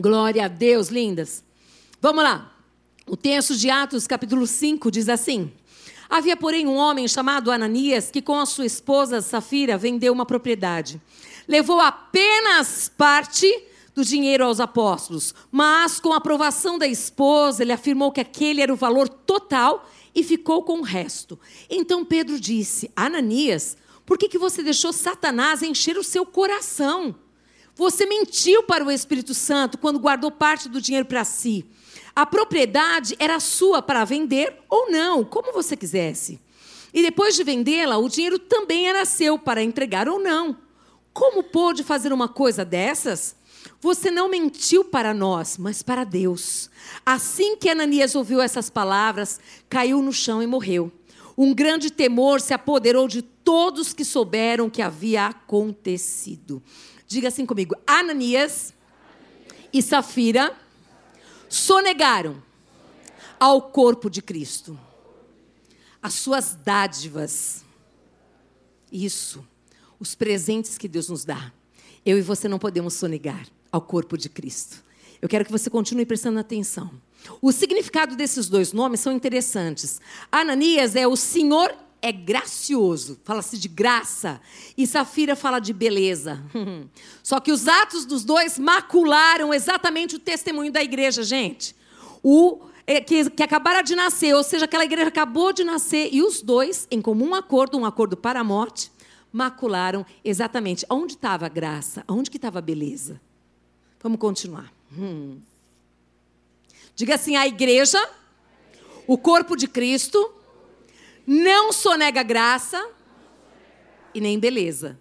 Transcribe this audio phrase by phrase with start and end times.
[0.00, 1.42] Glória a Deus, lindas.
[2.00, 2.52] Vamos lá.
[3.06, 5.50] O texto de Atos, capítulo 5, diz assim:
[6.08, 11.00] Havia, porém, um homem chamado Ananias que, com a sua esposa Safira, vendeu uma propriedade.
[11.48, 13.46] Levou apenas parte
[13.94, 18.72] do dinheiro aos apóstolos, mas, com a aprovação da esposa, ele afirmou que aquele era
[18.72, 21.38] o valor total e ficou com o resto.
[21.70, 27.14] Então Pedro disse: Ananias, por que, que você deixou Satanás encher o seu coração?
[27.76, 31.64] Você mentiu para o Espírito Santo quando guardou parte do dinheiro para si.
[32.14, 36.40] A propriedade era sua para vender ou não, como você quisesse.
[36.92, 40.56] E depois de vendê-la, o dinheiro também era seu para entregar ou não.
[41.12, 43.36] Como pôde fazer uma coisa dessas?
[43.82, 46.70] Você não mentiu para nós, mas para Deus.
[47.04, 50.90] Assim que Ananias ouviu essas palavras, caiu no chão e morreu.
[51.36, 56.62] Um grande temor se apoderou de todos que souberam o que havia acontecido.
[57.06, 58.74] Diga assim comigo: Ananias
[59.72, 60.56] e Safira
[61.48, 62.42] sonegaram
[63.38, 64.78] ao corpo de Cristo
[66.02, 67.64] as suas dádivas.
[68.90, 69.46] Isso,
[69.98, 71.52] os presentes que Deus nos dá.
[72.04, 74.84] Eu e você não podemos sonegar ao corpo de Cristo.
[75.20, 76.90] Eu quero que você continue prestando atenção.
[77.42, 80.00] O significado desses dois nomes são interessantes.
[80.30, 81.74] Ananias é o Senhor
[82.06, 84.40] é gracioso, fala-se de graça,
[84.76, 86.40] e Safira fala de beleza.
[87.22, 91.74] Só que os atos dos dois macularam exatamente o testemunho da igreja, gente.
[92.22, 96.22] O é, que, que acabaram de nascer, ou seja, aquela igreja acabou de nascer, e
[96.22, 98.92] os dois, em comum acordo, um acordo para a morte,
[99.32, 103.20] macularam exatamente onde estava a graça, onde que estava a beleza.
[104.00, 104.72] Vamos continuar.
[104.96, 105.40] Hum.
[106.94, 107.98] Diga assim: a igreja,
[109.08, 110.35] o corpo de Cristo,
[111.26, 112.88] não sonega graça
[114.14, 114.98] e nem beleza.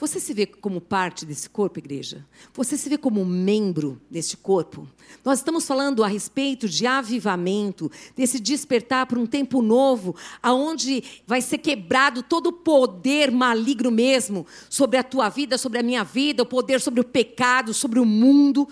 [0.00, 2.24] Você se vê como parte desse corpo, igreja?
[2.54, 4.88] Você se vê como membro deste corpo?
[5.24, 11.40] Nós estamos falando a respeito de avivamento, desse despertar para um tempo novo, aonde vai
[11.40, 16.44] ser quebrado todo o poder maligno mesmo sobre a tua vida, sobre a minha vida,
[16.44, 18.68] o poder sobre o pecado, sobre o mundo.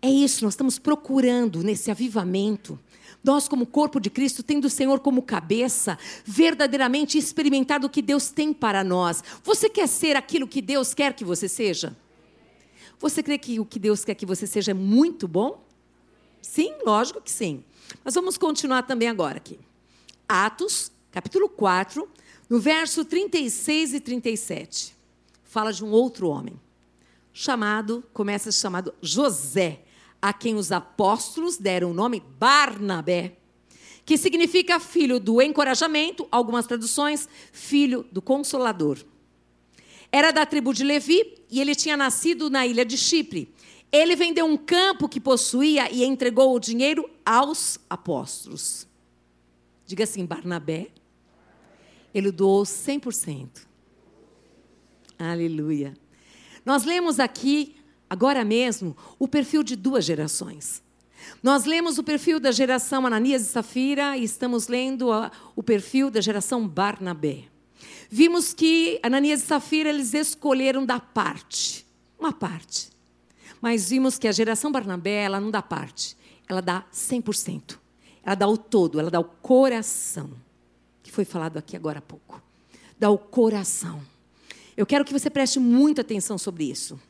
[0.00, 2.78] É isso, nós estamos procurando nesse avivamento
[3.26, 8.30] nós, como corpo de Cristo, tendo o Senhor como cabeça, verdadeiramente experimentar o que Deus
[8.30, 9.22] tem para nós.
[9.42, 11.96] Você quer ser aquilo que Deus quer que você seja?
[13.00, 15.66] Você crê que o que Deus quer que você seja é muito bom?
[16.40, 17.64] Sim, lógico que sim.
[18.04, 19.58] Mas vamos continuar também agora aqui.
[20.28, 22.08] Atos, capítulo 4,
[22.48, 24.94] no verso 36 e 37.
[25.42, 26.54] Fala de um outro homem,
[27.32, 29.80] chamado, começa chamado José
[30.26, 33.36] a quem os apóstolos deram o nome Barnabé,
[34.04, 38.98] que significa filho do encorajamento, algumas traduções, filho do consolador.
[40.10, 43.54] Era da tribo de Levi e ele tinha nascido na ilha de Chipre.
[43.92, 48.84] Ele vendeu um campo que possuía e entregou o dinheiro aos apóstolos.
[49.86, 50.88] Diga assim, Barnabé,
[52.12, 53.64] ele doou 100%.
[55.16, 55.96] Aleluia.
[56.64, 57.75] Nós lemos aqui
[58.08, 60.82] agora mesmo, o perfil de duas gerações.
[61.42, 65.08] Nós lemos o perfil da geração Ananias e Safira e estamos lendo
[65.54, 67.44] o perfil da geração Barnabé.
[68.08, 71.84] Vimos que Ananias e Safira eles escolheram dar parte,
[72.18, 72.90] uma parte.
[73.60, 76.16] Mas vimos que a geração Barnabé, ela não dá parte,
[76.48, 77.78] ela dá 100%.
[78.22, 80.30] Ela dá o todo, ela dá o coração,
[81.02, 82.42] que foi falado aqui agora há pouco.
[82.98, 84.02] Dá o coração.
[84.76, 87.00] Eu quero que você preste muita atenção sobre isso.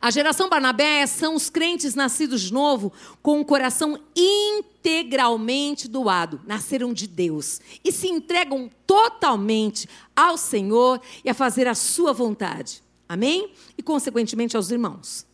[0.00, 6.92] A geração Barnabé são os crentes nascidos de novo com o coração integralmente doado, nasceram
[6.92, 12.82] de Deus e se entregam totalmente ao Senhor e a fazer a sua vontade.
[13.08, 13.52] Amém?
[13.76, 15.26] E consequentemente aos irmãos.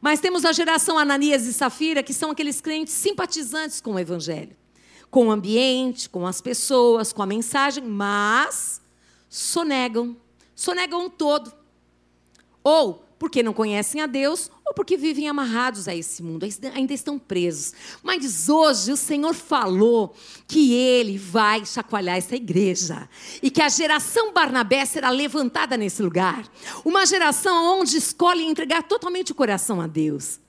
[0.00, 4.54] Mas temos a geração Ananias e Safira, que são aqueles crentes simpatizantes com o evangelho,
[5.10, 8.80] com o ambiente, com as pessoas, com a mensagem, mas
[9.28, 10.16] sonegam,
[10.54, 11.52] sonegam todo.
[12.62, 17.18] Ou porque não conhecem a Deus ou porque vivem amarrados a esse mundo, ainda estão
[17.18, 17.72] presos.
[18.02, 20.14] Mas hoje o Senhor falou
[20.46, 23.08] que Ele vai chacoalhar essa igreja
[23.42, 26.48] e que a geração Barnabé será levantada nesse lugar.
[26.84, 30.40] Uma geração onde escolhe entregar totalmente o coração a Deus.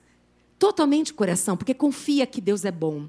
[0.58, 3.08] Totalmente o coração, porque confia que Deus é bom.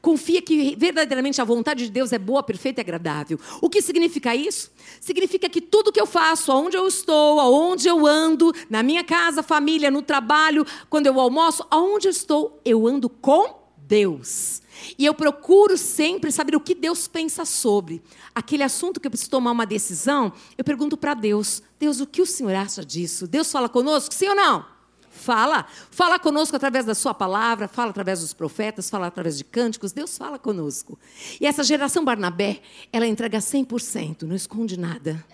[0.00, 3.38] Confia que verdadeiramente a vontade de Deus é boa, perfeita e agradável.
[3.60, 4.70] O que significa isso?
[5.00, 9.42] Significa que tudo que eu faço, aonde eu estou, aonde eu ando, na minha casa,
[9.42, 14.60] família, no trabalho, quando eu almoço, aonde eu estou, eu ando com Deus.
[14.98, 18.02] E eu procuro sempre saber o que Deus pensa sobre.
[18.34, 22.20] Aquele assunto que eu preciso tomar uma decisão, eu pergunto para Deus: Deus, o que
[22.20, 23.26] o Senhor acha disso?
[23.26, 24.75] Deus fala conosco, sim ou não?
[25.16, 25.66] Fala.
[25.90, 29.92] Fala conosco através da sua palavra, fala através dos profetas, fala através de cânticos.
[29.92, 30.98] Deus fala conosco.
[31.40, 32.60] E essa geração Barnabé,
[32.92, 35.24] ela entrega 100%, não esconde nada.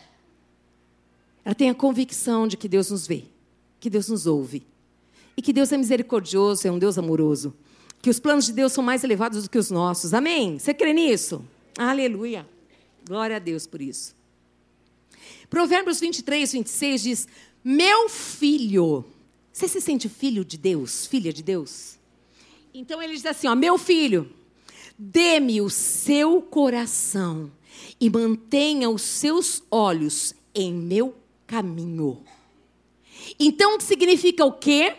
[1.45, 3.25] Ela tem a convicção de que Deus nos vê,
[3.81, 4.65] que Deus nos ouve.
[5.37, 7.55] E que Deus é misericordioso, é um Deus amoroso.
[8.01, 10.15] Que os planos de Deus são mais elevados do que os nossos.
[10.15, 10.59] Amém?
[10.59, 11.45] Você crê nisso?
[11.77, 12.47] Aleluia.
[13.07, 14.15] Glória a Deus por isso.
[15.49, 17.29] Provérbios 23, 26 diz:
[17.65, 19.05] Meu filho.
[19.53, 21.07] Você se sente filho de Deus?
[21.07, 21.99] Filha de Deus?
[22.73, 24.33] Então ele diz assim: ó, Meu filho,
[24.99, 27.53] dê-me o seu coração
[28.01, 31.15] e mantenha os seus olhos em meu
[31.47, 32.25] caminho.
[33.39, 34.97] Então significa o quê?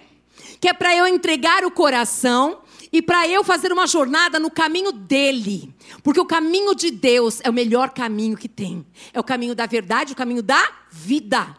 [0.60, 2.62] Que é para eu entregar o coração
[2.92, 5.74] e para eu fazer uma jornada no caminho dele.
[6.04, 8.86] Porque o caminho de Deus é o melhor caminho que tem.
[9.12, 11.58] É o caminho da verdade, o caminho da vida.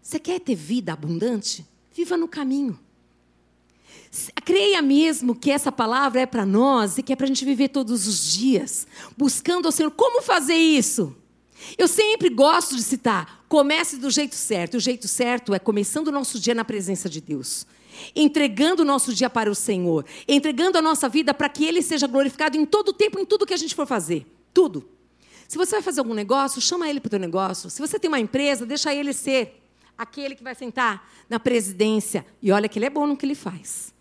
[0.00, 1.66] Você quer ter vida abundante?
[1.94, 2.78] Viva no caminho.
[4.44, 7.68] Creia mesmo que essa palavra é para nós e que é para a gente viver
[7.68, 8.86] todos os dias,
[9.16, 9.90] buscando ao Senhor.
[9.90, 11.16] Como fazer isso?
[11.78, 14.76] Eu sempre gosto de citar: comece do jeito certo.
[14.76, 17.66] O jeito certo é começando o nosso dia na presença de Deus
[18.14, 22.08] entregando o nosso dia para o Senhor, entregando a nossa vida para que Ele seja
[22.08, 24.26] glorificado em todo o tempo, em tudo que a gente for fazer.
[24.52, 24.88] Tudo.
[25.46, 27.70] Se você vai fazer algum negócio, chama ele para o teu negócio.
[27.70, 29.63] Se você tem uma empresa, deixa ele ser
[29.96, 32.26] aquele que vai sentar na presidência.
[32.42, 33.94] E olha que ele é bom no que ele faz.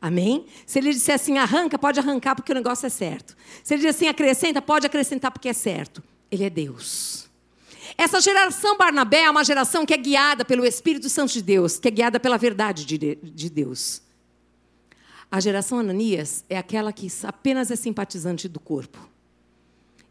[0.00, 0.46] Amém?
[0.64, 3.36] Se ele disser assim, arranca, pode arrancar porque o negócio é certo.
[3.62, 6.02] Se ele disser assim, acrescenta, pode acrescentar porque é certo.
[6.30, 7.28] Ele é Deus.
[7.98, 11.88] Essa geração Barnabé é uma geração que é guiada pelo Espírito Santo de Deus, que
[11.88, 14.02] é guiada pela verdade de, de Deus.
[15.30, 18.98] A geração Ananias é aquela que apenas é simpatizante do corpo.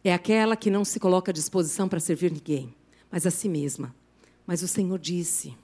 [0.03, 2.73] É aquela que não se coloca à disposição para servir ninguém,
[3.11, 3.93] mas a si mesma.
[4.49, 5.55] Mas o Senhor disse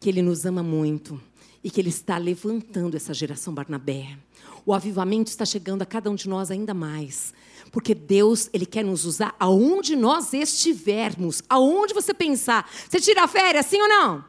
[0.00, 1.20] que Ele nos ama muito
[1.62, 4.16] e que Ele está levantando essa geração Barnabé.
[4.64, 7.34] O avivamento está chegando a cada um de nós ainda mais.
[7.70, 12.66] Porque Deus, Ele quer nos usar aonde nós estivermos, aonde você pensar.
[12.88, 14.24] Você tira férias, sim ou não?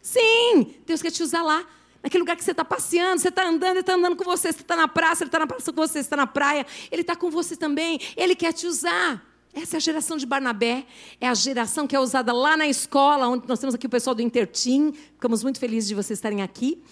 [0.00, 1.66] Sim, Deus quer te usar lá.
[2.04, 4.52] Naquele lugar que você está passeando, você está andando, Ele está andando com você.
[4.52, 5.94] Você está na praça, Ele está na praça com você.
[5.94, 7.98] Você está na praia, Ele está com você também.
[8.16, 9.33] Ele quer te usar.
[9.54, 10.84] Essa é a geração de Barnabé,
[11.20, 14.14] é a geração que é usada lá na escola, onde nós temos aqui o pessoal
[14.14, 14.92] do Intertim.
[14.92, 16.82] Ficamos muito felizes de vocês estarem aqui.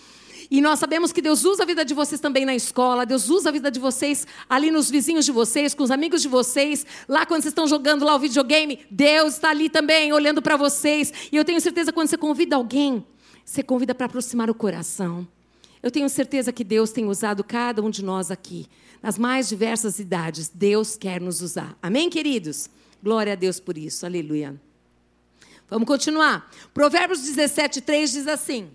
[0.48, 3.48] E nós sabemos que Deus usa a vida de vocês também na escola, Deus usa
[3.48, 7.24] a vida de vocês ali nos vizinhos de vocês, com os amigos de vocês, lá
[7.26, 11.12] quando vocês estão jogando lá o videogame, Deus está ali também olhando para vocês.
[11.32, 13.04] E eu tenho certeza quando você convida alguém,
[13.44, 15.26] você convida para aproximar o coração.
[15.82, 18.66] Eu tenho certeza que Deus tem usado cada um de nós aqui,
[19.02, 20.48] nas mais diversas idades.
[20.48, 21.76] Deus quer nos usar.
[21.82, 22.70] Amém, queridos?
[23.02, 24.06] Glória a Deus por isso.
[24.06, 24.60] Aleluia.
[25.68, 26.50] Vamos continuar.
[26.72, 28.70] Provérbios 17, 3 diz assim.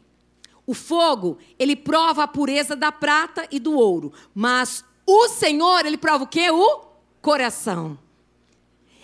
[0.66, 5.98] O fogo, ele prova a pureza da prata e do ouro, mas o Senhor, ele
[5.98, 6.52] prova o quê?
[6.52, 6.82] O
[7.22, 7.98] coração.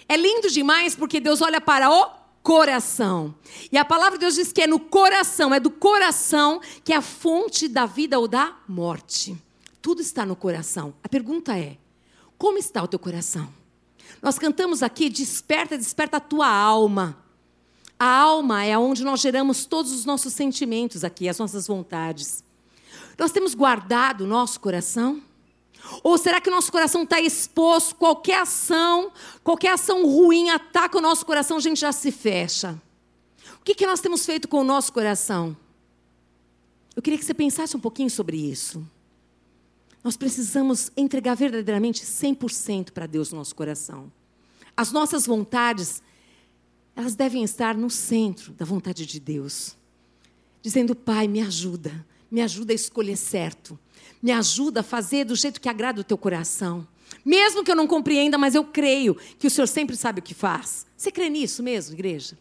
[0.10, 2.12] É lindo demais porque Deus olha para o
[2.42, 3.34] coração.
[3.72, 6.98] E a palavra de Deus diz que é no coração, é do coração que é
[6.98, 9.38] a fonte da vida ou da morte.
[9.84, 10.94] Tudo está no coração.
[11.04, 11.78] A pergunta é:
[12.38, 13.50] como está o teu coração?
[14.22, 17.18] Nós cantamos aqui: desperta, desperta a tua alma.
[18.00, 22.46] A alma é onde nós geramos todos os nossos sentimentos aqui, as nossas vontades.
[23.20, 25.22] Nós temos guardado o nosso coração?
[26.02, 27.94] Ou será que o nosso coração está exposto?
[27.96, 29.12] Qualquer ação,
[29.44, 32.82] qualquer ação ruim ataca o nosso coração, a gente já se fecha.
[33.60, 35.58] O que, que nós temos feito com o nosso coração?
[36.96, 38.82] Eu queria que você pensasse um pouquinho sobre isso.
[40.04, 44.12] Nós precisamos entregar verdadeiramente 100% para Deus no nosso coração.
[44.76, 46.02] As nossas vontades
[46.96, 49.76] elas devem estar no centro da vontade de Deus.
[50.62, 53.78] Dizendo, Pai, me ajuda, me ajuda a escolher certo,
[54.22, 56.88] me ajuda a fazer do jeito que agrada o teu coração.
[57.26, 60.34] Mesmo que eu não compreenda, mas eu creio que o Senhor sempre sabe o que
[60.34, 60.86] faz.
[60.96, 62.38] Você crê nisso mesmo, igreja?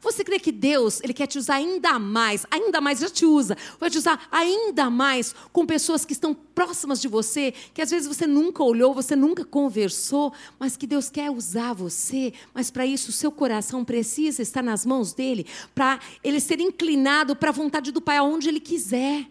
[0.00, 3.56] Você crê que Deus, Ele quer te usar ainda mais, ainda mais, já te usa,
[3.78, 8.06] vai te usar ainda mais com pessoas que estão próximas de você, que às vezes
[8.06, 13.10] você nunca olhou, você nunca conversou, mas que Deus quer usar você, mas para isso
[13.10, 17.90] o seu coração precisa estar nas mãos dEle, para ele ser inclinado para a vontade
[17.90, 19.26] do Pai, aonde Ele quiser.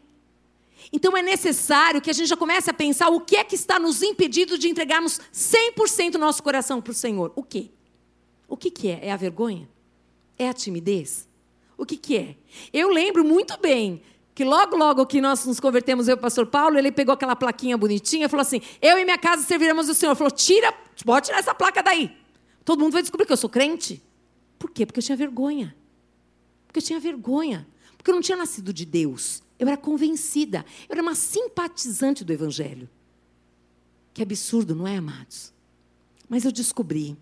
[0.91, 3.79] Então é necessário que a gente já comece a pensar o que é que está
[3.79, 7.31] nos impedindo de entregarmos 100% nosso coração para o Senhor.
[7.35, 7.69] O quê?
[8.47, 9.07] O que, que é?
[9.07, 9.69] É a vergonha?
[10.39, 11.27] É a timidez?
[11.77, 12.35] O que, que é?
[12.73, 14.01] Eu lembro muito bem
[14.33, 17.35] que logo, logo que nós nos convertemos, eu e o pastor Paulo, ele pegou aquela
[17.35, 20.11] plaquinha bonitinha e falou assim: Eu e minha casa serviremos o Senhor.
[20.11, 20.73] Ele falou: Tira,
[21.05, 22.15] pode tirar essa placa daí.
[22.63, 24.01] Todo mundo vai descobrir que eu sou crente.
[24.57, 24.85] Por quê?
[24.85, 25.75] Porque eu tinha vergonha.
[26.65, 27.67] Porque eu tinha vergonha.
[27.97, 29.43] Porque eu não tinha nascido de Deus.
[29.57, 30.65] Eu era convencida.
[30.87, 32.89] Eu era uma simpatizante do Evangelho.
[34.13, 35.53] Que absurdo, não é, amados?
[36.29, 37.17] Mas eu descobri.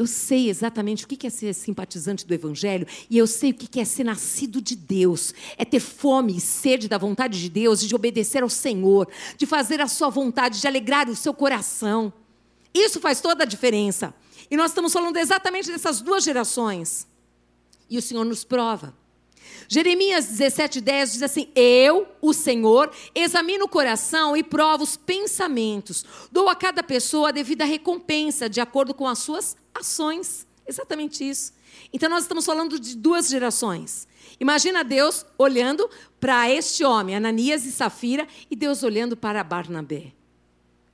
[0.00, 3.78] Eu sei exatamente o que é ser simpatizante do Evangelho e eu sei o que
[3.78, 5.34] é ser nascido de Deus.
[5.58, 9.78] É ter fome e sede da vontade de Deus, de obedecer ao Senhor, de fazer
[9.78, 12.10] a sua vontade, de alegrar o seu coração.
[12.72, 14.14] Isso faz toda a diferença.
[14.50, 17.06] E nós estamos falando exatamente dessas duas gerações.
[17.90, 18.94] E o Senhor nos prova.
[19.72, 26.04] Jeremias 17, 10 diz assim: Eu, o Senhor, examino o coração e provo os pensamentos.
[26.32, 30.44] Dou a cada pessoa a devida recompensa, de acordo com as suas ações.
[30.66, 31.52] Exatamente isso.
[31.92, 34.08] Então nós estamos falando de duas gerações.
[34.40, 40.12] Imagina Deus olhando para este homem, Ananias e Safira, e Deus olhando para Barnabé.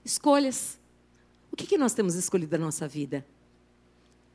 [0.04, 0.78] Escolhas.
[1.50, 3.24] O que, que nós temos escolhido na nossa vida?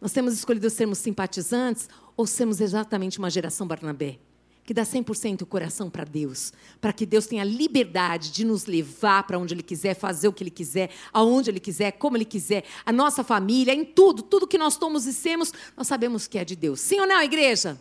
[0.02, 4.18] Nós temos escolhido sermos simpatizantes ou sermos exatamente uma geração Barnabé?
[4.72, 9.24] Que dá 100% o coração para Deus, para que Deus tenha liberdade de nos levar
[9.24, 12.64] para onde Ele quiser, fazer o que Ele quiser, aonde Ele quiser, como Ele quiser,
[12.86, 16.46] a nossa família, em tudo, tudo que nós somos e temos, nós sabemos que é
[16.46, 16.80] de Deus.
[16.80, 17.78] Sim ou não, igreja?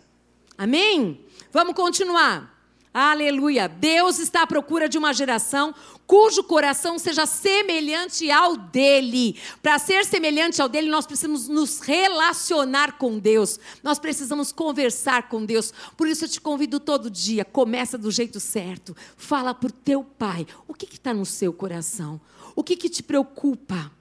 [0.59, 1.25] Amém?
[1.53, 2.60] Vamos continuar.
[2.93, 3.69] Aleluia.
[3.69, 5.73] Deus está à procura de uma geração
[6.09, 9.37] cujo coração seja semelhante ao dele.
[9.63, 13.61] Para ser semelhante ao dele, nós precisamos nos relacionar com Deus.
[13.81, 15.73] Nós precisamos conversar com Deus.
[15.97, 18.97] Por isso eu te convido todo dia, começa do jeito certo.
[19.17, 20.45] Fala para o teu pai.
[20.67, 22.21] O que está no seu coração?
[22.57, 23.93] O que, que te preocupa?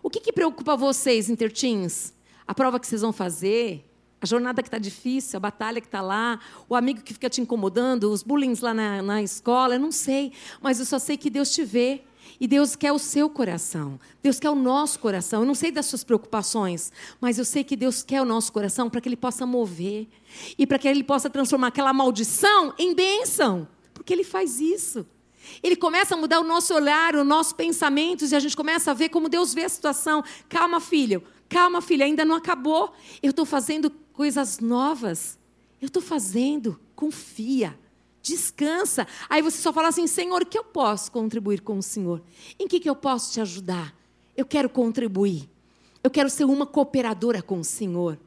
[0.00, 2.14] O que, que preocupa vocês, intertins?
[2.46, 3.84] A prova que vocês vão fazer?
[4.20, 7.40] A jornada que está difícil, a batalha que está lá, o amigo que fica te
[7.40, 11.28] incomodando, os bullying lá na, na escola, eu não sei, mas eu só sei que
[11.28, 12.02] Deus te vê.
[12.38, 13.98] E Deus quer o seu coração.
[14.22, 15.40] Deus quer o nosso coração.
[15.40, 18.90] Eu não sei das suas preocupações, mas eu sei que Deus quer o nosso coração
[18.90, 20.06] para que Ele possa mover
[20.58, 25.06] e para que Ele possa transformar aquela maldição em bênção, porque Ele faz isso.
[25.62, 28.94] Ele começa a mudar o nosso olhar, os nossos pensamentos, e a gente começa a
[28.94, 30.22] ver como Deus vê a situação.
[30.48, 31.22] Calma, filho.
[31.48, 32.92] Calma, filha, ainda não acabou.
[33.22, 35.38] Eu estou fazendo coisas novas.
[35.80, 37.78] Eu estou fazendo, confia,
[38.22, 39.06] descansa.
[39.28, 42.22] Aí você só fala assim: Senhor, o que eu posso contribuir com o Senhor?
[42.58, 43.94] Em que, que eu posso te ajudar?
[44.34, 45.48] Eu quero contribuir.
[46.02, 48.18] Eu quero ser uma cooperadora com o Senhor.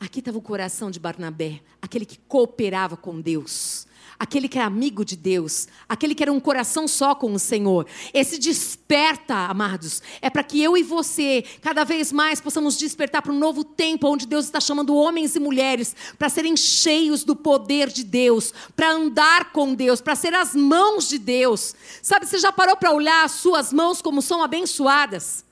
[0.00, 3.86] Aqui estava o coração de Barnabé, aquele que cooperava com Deus
[4.18, 7.86] aquele que é amigo de Deus, aquele que era um coração só com o Senhor.
[8.12, 13.32] Esse desperta, amados, é para que eu e você, cada vez mais, possamos despertar para
[13.32, 17.88] um novo tempo onde Deus está chamando homens e mulheres para serem cheios do poder
[17.88, 21.74] de Deus, para andar com Deus, para ser as mãos de Deus.
[22.02, 25.44] Sabe, você já parou para olhar as suas mãos como são abençoadas?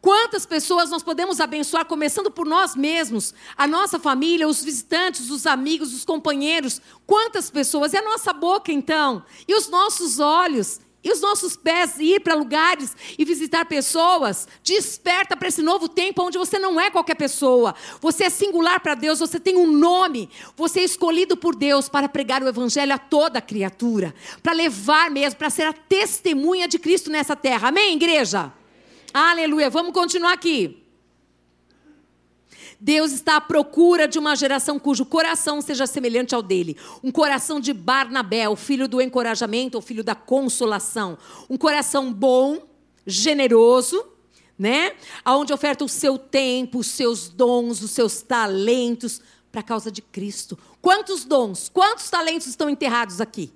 [0.00, 5.44] Quantas pessoas nós podemos abençoar, começando por nós mesmos, a nossa família, os visitantes, os
[5.44, 6.80] amigos, os companheiros?
[7.04, 7.92] Quantas pessoas?
[7.92, 9.24] E a nossa boca, então?
[9.46, 10.80] E os nossos olhos?
[11.02, 14.48] E os nossos pés ir para lugares e visitar pessoas?
[14.64, 17.74] Desperta para esse novo tempo onde você não é qualquer pessoa.
[18.00, 20.28] Você é singular para Deus, você tem um nome.
[20.56, 24.14] Você é escolhido por Deus para pregar o Evangelho a toda criatura.
[24.42, 27.68] Para levar mesmo, para ser a testemunha de Cristo nessa terra.
[27.68, 28.52] Amém, igreja?
[29.12, 29.70] Aleluia.
[29.70, 30.84] Vamos continuar aqui.
[32.80, 36.76] Deus está à procura de uma geração cujo coração seja semelhante ao dele.
[37.02, 41.18] Um coração de Barnabé, o filho do encorajamento, o filho da consolação.
[41.50, 42.58] Um coração bom,
[43.04, 44.04] generoso,
[44.56, 44.92] né?
[45.24, 50.02] Aonde oferta o seu tempo, os seus dons, os seus talentos para a causa de
[50.02, 50.56] Cristo.
[50.80, 53.52] Quantos dons, quantos talentos estão enterrados aqui?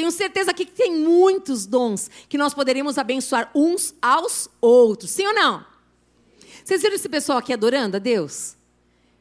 [0.00, 5.10] Tenho certeza aqui que tem muitos dons que nós poderíamos abençoar uns aos outros.
[5.10, 5.62] Sim ou não?
[6.64, 8.56] Vocês viram esse pessoal aqui adorando a Deus?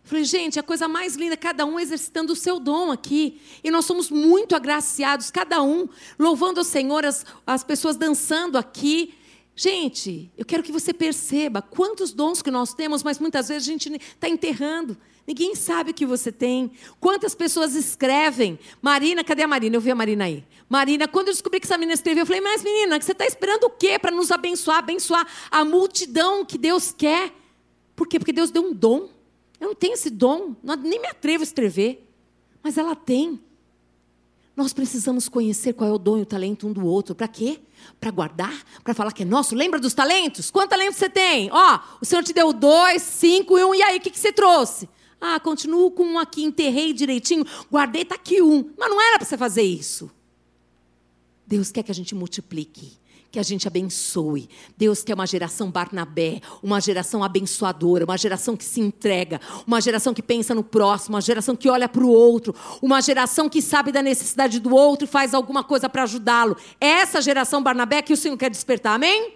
[0.05, 3.41] Eu falei, gente, a coisa mais linda, cada um exercitando o seu dom aqui.
[3.61, 9.13] E nós somos muito agraciados, cada um louvando o Senhor, as, as pessoas dançando aqui.
[9.61, 13.71] Gente, eu quero que você perceba quantos dons que nós temos, mas muitas vezes a
[13.73, 14.97] gente está enterrando.
[15.27, 16.71] Ninguém sabe o que você tem.
[16.97, 18.57] Quantas pessoas escrevem?
[18.81, 19.75] Marina, cadê a Marina?
[19.75, 20.45] Eu vi a Marina aí.
[20.69, 23.65] Marina, quando eu descobri que essa menina escreveu, eu falei, mas menina, você está esperando
[23.65, 24.77] o quê para nos abençoar?
[24.77, 27.33] Abençoar a multidão que Deus quer.
[27.97, 28.17] Por quê?
[28.17, 29.09] Porque Deus deu um dom.
[29.59, 32.07] Eu não tenho esse dom, nem me atrevo a escrever.
[32.63, 33.37] Mas ela tem.
[34.55, 37.13] Nós precisamos conhecer qual é o dom e o talento um do outro.
[37.13, 37.59] Para quê?
[37.99, 38.63] Para guardar?
[38.83, 39.55] Para falar que é nosso?
[39.55, 40.49] Lembra dos talentos?
[40.49, 41.49] Quantos talentos você tem?
[41.51, 43.75] Ó, o Senhor te deu dois, cinco e um.
[43.75, 44.89] E aí, o que, que você trouxe?
[45.19, 48.71] Ah, continuo com um aqui, enterrei direitinho, guardei, está aqui um.
[48.77, 50.09] Mas não era para você fazer isso.
[51.45, 52.97] Deus quer que a gente multiplique,
[53.31, 54.49] que a gente abençoe.
[54.75, 60.13] Deus quer uma geração Barnabé, uma geração abençoadora, uma geração que se entrega, uma geração
[60.13, 63.91] que pensa no próximo, uma geração que olha para o outro, uma geração que sabe
[63.91, 66.57] da necessidade do outro e faz alguma coisa para ajudá-lo.
[66.81, 69.33] Essa geração Barnabé que o Senhor quer despertar, amém?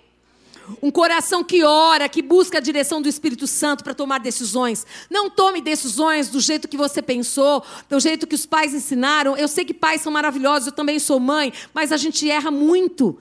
[0.81, 4.88] Um coração que ora, que busca a direção do Espírito Santo para tomar decisões.
[5.09, 9.35] Não tome decisões do jeito que você pensou, do jeito que os pais ensinaram.
[9.35, 13.19] Eu sei que pais são maravilhosos, eu também sou mãe, mas a gente erra muito.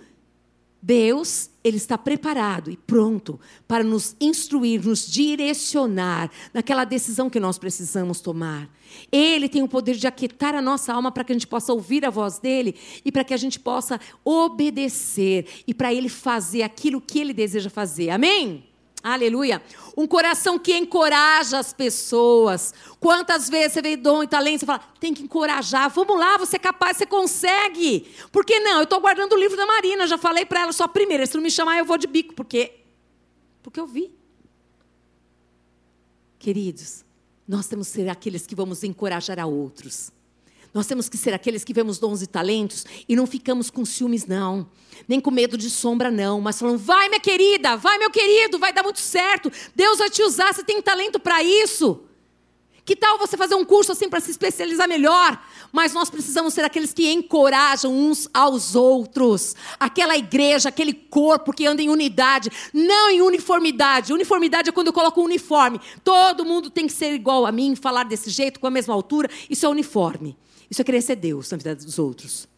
[0.83, 7.57] Deus, ele está preparado e pronto para nos instruir, nos direcionar naquela decisão que nós
[7.57, 8.69] precisamos tomar.
[9.13, 12.05] Ele tem o poder de aquietar a nossa alma para que a gente possa ouvir
[12.05, 12.75] a voz dele
[13.05, 17.71] e para que a gente possa obedecer e para ele fazer aquilo que ele deseja
[17.71, 18.11] fazer.
[18.11, 18.72] Amém?
[19.03, 19.61] Aleluia.
[19.97, 22.73] Um coração que encoraja as pessoas.
[23.01, 25.91] Quantas vezes você vê dom e talento, você fala, tem que encorajar.
[25.91, 28.15] Vamos lá, você é capaz, você consegue.
[28.31, 28.79] Por que não?
[28.79, 31.27] Eu estou guardando o livro da Marina, já falei para ela só primeiro.
[31.27, 32.79] Se não me chamar, eu vou de bico, porque
[33.63, 34.13] porque eu vi.
[36.39, 37.05] Queridos,
[37.47, 40.13] nós temos que ser aqueles que vamos encorajar a outros.
[40.75, 44.27] Nós temos que ser aqueles que vemos dons e talentos e não ficamos com ciúmes,
[44.27, 44.67] não.
[45.07, 46.41] Nem com medo de sombra, não.
[46.41, 49.53] Mas falando, vai, minha querida, vai, meu querido, vai dar muito certo.
[49.75, 52.03] Deus vai te usar, você tem talento para isso.
[52.85, 55.41] Que tal você fazer um curso assim para se especializar melhor?
[55.71, 59.55] Mas nós precisamos ser aqueles que encorajam uns aos outros.
[59.79, 64.13] Aquela igreja, aquele corpo que anda em unidade, não em uniformidade.
[64.13, 65.81] Uniformidade é quando eu coloco um uniforme.
[66.03, 69.31] Todo mundo tem que ser igual a mim, falar desse jeito, com a mesma altura.
[69.49, 70.37] Isso é uniforme.
[70.73, 72.49] Isso é querer ser Deus na vida dos outros.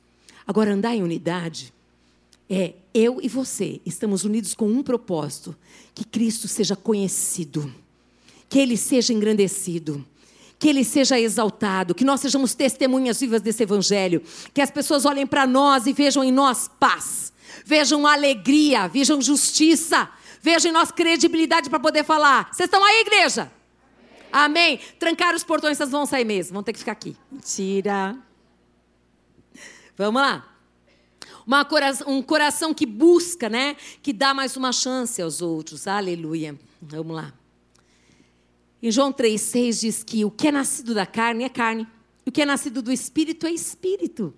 [0.47, 1.75] Agora, andar em unidade
[2.49, 5.53] é eu e você estamos unidos com um propósito:
[5.93, 7.75] que Cristo seja conhecido,
[8.49, 10.07] que Ele seja engrandecido
[10.57, 14.23] que Ele seja exaltado, que nós sejamos testemunhas vivas desse Evangelho,
[14.55, 17.33] que as pessoas olhem para nós e vejam em nós paz,
[17.67, 20.09] vejam alegria, vejam justiça,
[20.41, 22.49] vejam em nós credibilidade para poder falar.
[22.51, 23.51] Vocês estão aí, igreja?
[24.35, 24.81] Amém.
[24.99, 26.55] Trancar os portões, vocês vão sair mesmo.
[26.55, 27.17] Vão ter que ficar aqui.
[27.31, 28.19] Mentira.
[29.97, 30.53] Vamos lá.
[31.47, 31.65] Uma,
[32.09, 33.77] um coração que busca, né?
[34.03, 35.87] Que dá mais uma chance aos outros.
[35.87, 36.59] Aleluia.
[36.83, 37.33] Vamos lá.
[38.83, 41.87] Em João 3,6 diz que o que é nascido da carne é carne.
[42.27, 44.35] E o que é nascido do espírito é espírito.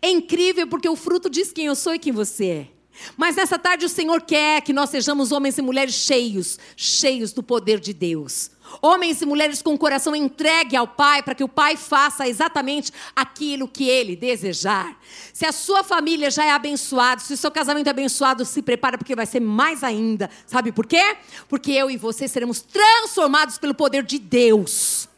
[0.00, 2.68] É incrível porque o fruto diz quem eu sou e quem você é.
[3.16, 7.42] Mas nessa tarde o Senhor quer que nós sejamos homens e mulheres cheios, cheios do
[7.42, 8.52] poder de Deus.
[8.80, 12.92] Homens e mulheres com o coração entregue ao Pai, para que o Pai faça exatamente
[13.14, 14.96] aquilo que Ele desejar.
[15.32, 18.98] Se a sua família já é abençoada, se o seu casamento é abençoado, se prepara,
[18.98, 20.30] porque vai ser mais ainda.
[20.46, 21.16] Sabe por quê?
[21.48, 25.08] Porque eu e você seremos transformados pelo poder de Deus.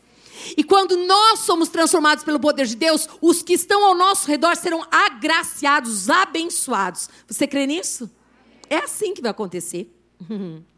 [0.56, 4.56] E quando nós somos transformados pelo poder de Deus, os que estão ao nosso redor
[4.56, 7.08] serão agraciados, abençoados.
[7.28, 8.10] Você crê nisso?
[8.68, 9.92] É assim que vai acontecer.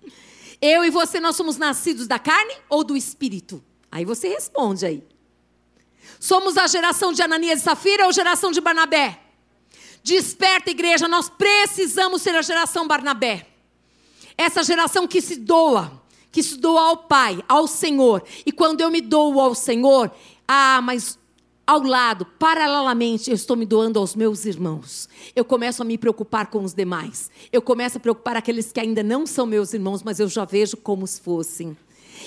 [0.62, 3.62] Eu e você, nós somos nascidos da carne ou do espírito?
[3.90, 5.04] Aí você responde aí.
[6.20, 9.20] Somos a geração de Ananias e Safira ou geração de Barnabé?
[10.04, 13.48] Desperta, igreja, nós precisamos ser a geração Barnabé.
[14.38, 18.22] Essa geração que se doa, que se doa ao Pai, ao Senhor.
[18.46, 20.12] E quando eu me dou ao Senhor,
[20.46, 21.18] ah, mas
[21.72, 25.08] ao lado, paralelamente, eu estou me doando aos meus irmãos.
[25.34, 27.30] Eu começo a me preocupar com os demais.
[27.50, 30.76] Eu começo a preocupar aqueles que ainda não são meus irmãos, mas eu já vejo
[30.76, 31.74] como se fossem.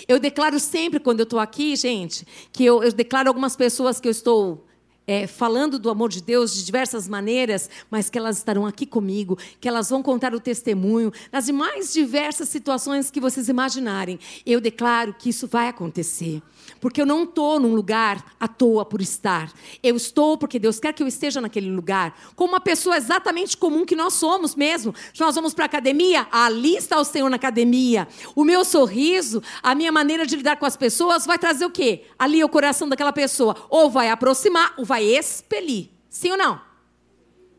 [0.07, 4.07] Eu declaro sempre, quando eu estou aqui, gente, que eu, eu declaro algumas pessoas que
[4.07, 4.65] eu estou
[5.05, 9.37] é, falando do amor de Deus de diversas maneiras, mas que elas estarão aqui comigo,
[9.61, 14.19] que elas vão contar o testemunho nas mais diversas situações que vocês imaginarem.
[14.43, 16.41] Eu declaro que isso vai acontecer.
[16.79, 19.51] Porque eu não estou num lugar à toa por estar.
[19.81, 22.17] Eu estou porque Deus quer que eu esteja naquele lugar.
[22.35, 24.93] Como uma pessoa exatamente comum que nós somos mesmo.
[25.19, 28.07] Nós vamos para a academia, ali está o Senhor na academia.
[28.35, 32.03] O meu sorriso, a minha maneira de lidar com as pessoas vai trazer o quê?
[32.17, 33.55] Ali o coração daquela pessoa.
[33.69, 35.89] Ou vai aproximar, ou vai expelir.
[36.09, 36.74] Sim ou não?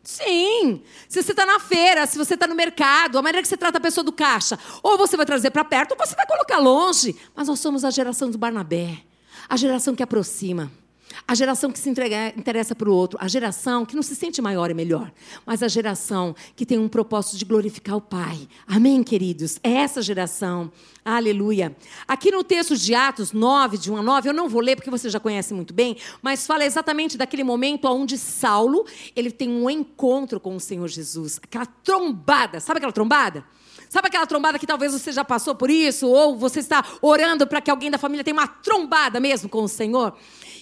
[0.07, 0.85] Sim.
[1.09, 3.79] Se você está na feira, se você está no mercado, a maneira que você trata
[3.79, 7.17] a pessoa do caixa, ou você vai trazer para perto, ou você vai colocar longe.
[7.35, 8.99] Mas nós somos a geração do Barnabé,
[9.49, 10.71] a geração que aproxima.
[11.27, 14.41] A geração que se entrega, interessa para o outro, a geração que não se sente
[14.41, 15.13] maior e melhor,
[15.45, 18.49] mas a geração que tem um propósito de glorificar o Pai.
[18.67, 19.59] Amém, queridos?
[19.63, 20.71] É essa geração.
[21.05, 21.77] Aleluia.
[22.07, 24.91] Aqui no texto de Atos 9, de 1 a 9, eu não vou ler porque
[24.91, 29.71] você já conhece muito bem, mas fala exatamente daquele momento onde Saulo, ele tem um
[29.71, 31.41] encontro com o Senhor Jesus.
[31.43, 33.45] Aquela trombada, sabe aquela trombada?
[33.89, 36.09] Sabe aquela trombada que talvez você já passou por isso?
[36.09, 39.69] Ou você está orando para que alguém da família tenha uma trombada mesmo com o
[39.69, 40.17] Senhor?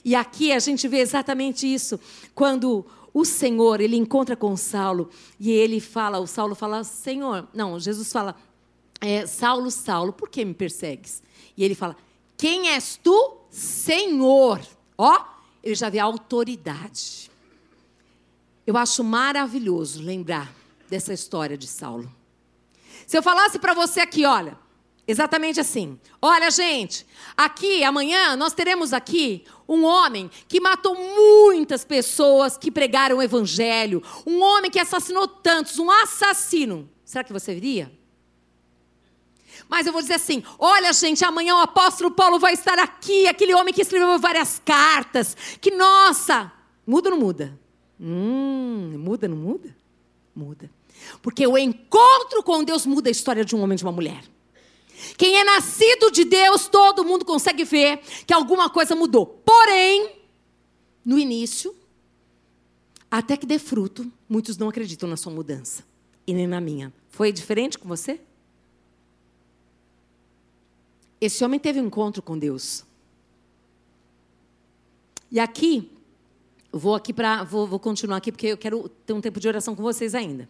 [0.04, 1.98] E aqui a gente vê exatamente isso.
[2.34, 7.78] Quando o Senhor, ele encontra com Saulo e ele fala, o Saulo fala, Senhor, não,
[7.78, 8.36] Jesus fala,
[9.00, 11.22] é, Saulo, Saulo, por que me persegues?
[11.56, 11.96] E ele fala,
[12.36, 14.60] quem és tu, Senhor?
[14.98, 15.24] Ó,
[15.62, 17.30] ele já vê a autoridade.
[18.66, 20.52] Eu acho maravilhoso lembrar
[20.90, 22.12] dessa história de Saulo.
[23.06, 24.58] Se eu falasse para você aqui, olha,
[25.06, 25.98] exatamente assim.
[26.20, 33.18] Olha, gente, aqui amanhã nós teremos aqui um homem que matou muitas pessoas que pregaram
[33.18, 36.88] o evangelho, um homem que assassinou tantos, um assassino.
[37.04, 37.92] Será que você viria?
[39.68, 43.54] Mas eu vou dizer assim: olha, gente, amanhã o apóstolo Paulo vai estar aqui, aquele
[43.54, 45.36] homem que escreveu várias cartas.
[45.60, 46.52] Que nossa!
[46.86, 47.58] Muda ou não muda?
[47.98, 49.74] Hum, muda, não muda?
[50.34, 50.70] Muda.
[51.22, 54.22] Porque o encontro com Deus muda a história de um homem e de uma mulher.
[55.16, 59.26] Quem é nascido de Deus, todo mundo consegue ver que alguma coisa mudou.
[59.26, 60.16] Porém,
[61.04, 61.74] no início,
[63.10, 65.84] até que dê fruto, muitos não acreditam na sua mudança
[66.26, 66.92] e nem na minha.
[67.08, 68.20] Foi diferente com você?
[71.20, 72.84] Esse homem teve um encontro com Deus.
[75.30, 75.90] E aqui,
[76.72, 79.74] vou aqui para vou, vou continuar aqui porque eu quero ter um tempo de oração
[79.74, 80.48] com vocês ainda.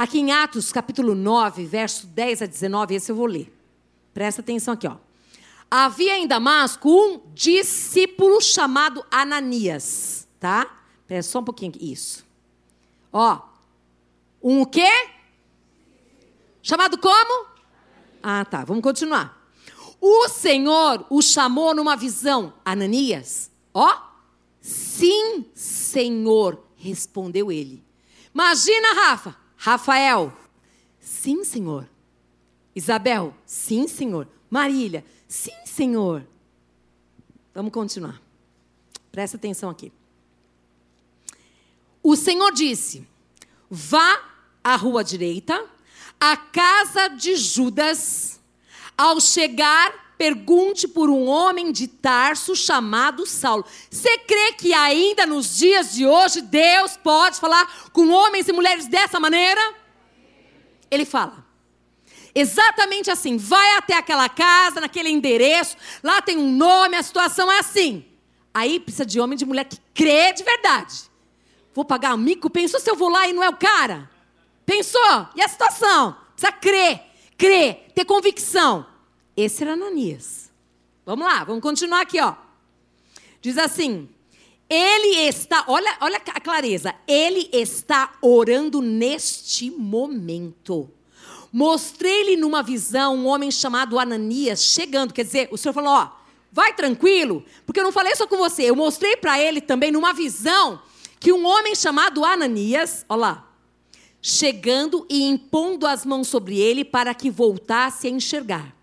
[0.00, 3.52] Aqui em Atos, capítulo 9, verso 10 a 19, esse eu vou ler.
[4.14, 4.96] Presta atenção aqui, ó.
[5.70, 10.74] Havia em Damasco um discípulo chamado Ananias, tá?
[11.06, 11.92] Presta só um pouquinho aqui.
[11.92, 12.24] Isso.
[13.12, 13.42] Ó.
[14.42, 14.88] Um o quê?
[16.62, 17.48] Chamado como?
[18.22, 18.64] Ah, tá.
[18.64, 19.38] Vamos continuar.
[20.00, 22.54] O Senhor o chamou numa visão.
[22.64, 24.00] Ananias, ó.
[24.62, 27.84] Sim, Senhor, respondeu ele.
[28.32, 29.49] Imagina, Rafa.
[29.62, 30.32] Rafael,
[30.98, 31.86] sim, Senhor.
[32.74, 34.26] Isabel, sim, Senhor.
[34.48, 36.26] Marília, sim, Senhor.
[37.54, 38.22] Vamos continuar.
[39.12, 39.92] Presta atenção aqui.
[42.02, 43.06] O Senhor disse:
[43.68, 44.24] Vá
[44.64, 45.62] à rua direita,
[46.18, 48.40] à casa de Judas.
[48.96, 53.64] Ao chegar, pergunte por um homem de Tarso chamado Saulo.
[53.90, 58.86] Você crê que ainda nos dias de hoje Deus pode falar com homens e mulheres
[58.86, 59.74] dessa maneira?
[60.90, 61.42] Ele fala.
[62.34, 63.38] Exatamente assim.
[63.38, 68.04] Vai até aquela casa, naquele endereço, lá tem um nome, a situação é assim.
[68.52, 70.96] Aí precisa de homem e de mulher que crê de verdade.
[71.72, 72.50] Vou pagar mico?
[72.50, 74.10] Pensou se eu vou lá e não é o cara?
[74.66, 75.28] Pensou?
[75.34, 76.14] E a situação?
[76.36, 77.00] Precisa crer,
[77.38, 78.89] crer, ter convicção.
[79.36, 80.50] Esse era Ananias.
[81.04, 82.34] Vamos lá, vamos continuar aqui, ó.
[83.40, 84.08] Diz assim:
[84.68, 90.90] Ele está, olha, olha a clareza, ele está orando neste momento.
[91.52, 96.10] Mostrei-lhe numa visão um homem chamado Ananias chegando, quer dizer, o Senhor falou, ó,
[96.52, 100.12] vai tranquilo, porque eu não falei só com você, eu mostrei para ele também numa
[100.12, 100.80] visão
[101.18, 103.50] que um homem chamado Ananias, olha lá,
[104.22, 108.79] chegando e impondo as mãos sobre ele para que voltasse a enxergar.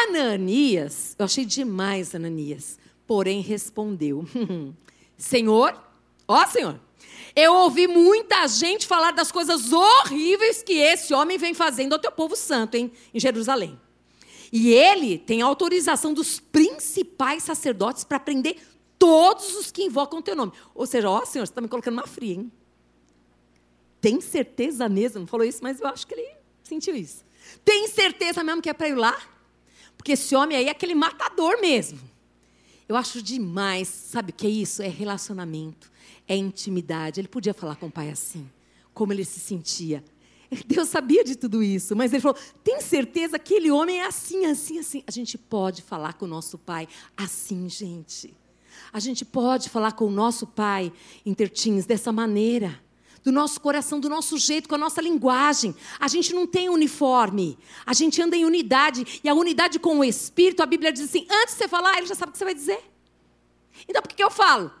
[0.00, 4.24] Ananias, eu achei demais Ananias, porém respondeu:
[5.18, 5.76] Senhor,
[6.26, 6.78] ó Senhor,
[7.34, 12.12] eu ouvi muita gente falar das coisas horríveis que esse homem vem fazendo ao teu
[12.12, 13.78] povo santo em, em Jerusalém.
[14.52, 18.56] E ele tem autorização dos principais sacerdotes para prender
[18.98, 20.52] todos os que invocam o teu nome.
[20.74, 22.52] Ou seja, ó Senhor, você está me colocando uma fria, hein?
[24.00, 25.20] Tem certeza mesmo?
[25.20, 27.24] Não falou isso, mas eu acho que ele sentiu isso.
[27.64, 29.18] Tem certeza mesmo que é para ir lá?
[30.08, 32.00] Porque esse homem aí é aquele matador mesmo.
[32.88, 34.82] Eu acho demais, sabe o que é isso?
[34.82, 35.92] É relacionamento,
[36.26, 37.20] é intimidade.
[37.20, 38.50] Ele podia falar com o pai assim,
[38.94, 40.02] como ele se sentia.
[40.66, 44.46] Deus sabia de tudo isso, mas ele falou: tem certeza que aquele homem é assim,
[44.46, 45.04] assim, assim.
[45.06, 48.34] A gente pode falar com o nosso pai assim, gente.
[48.90, 50.90] A gente pode falar com o nosso pai,
[51.26, 52.82] intertins, dessa maneira
[53.28, 55.74] do nosso coração, do nosso jeito, com a nossa linguagem.
[56.00, 59.20] A gente não tem uniforme, a gente anda em unidade.
[59.22, 62.06] E a unidade com o Espírito, a Bíblia diz assim: antes de você falar, ele
[62.06, 62.82] já sabe o que você vai dizer.
[63.86, 64.72] Então por que, eu falo?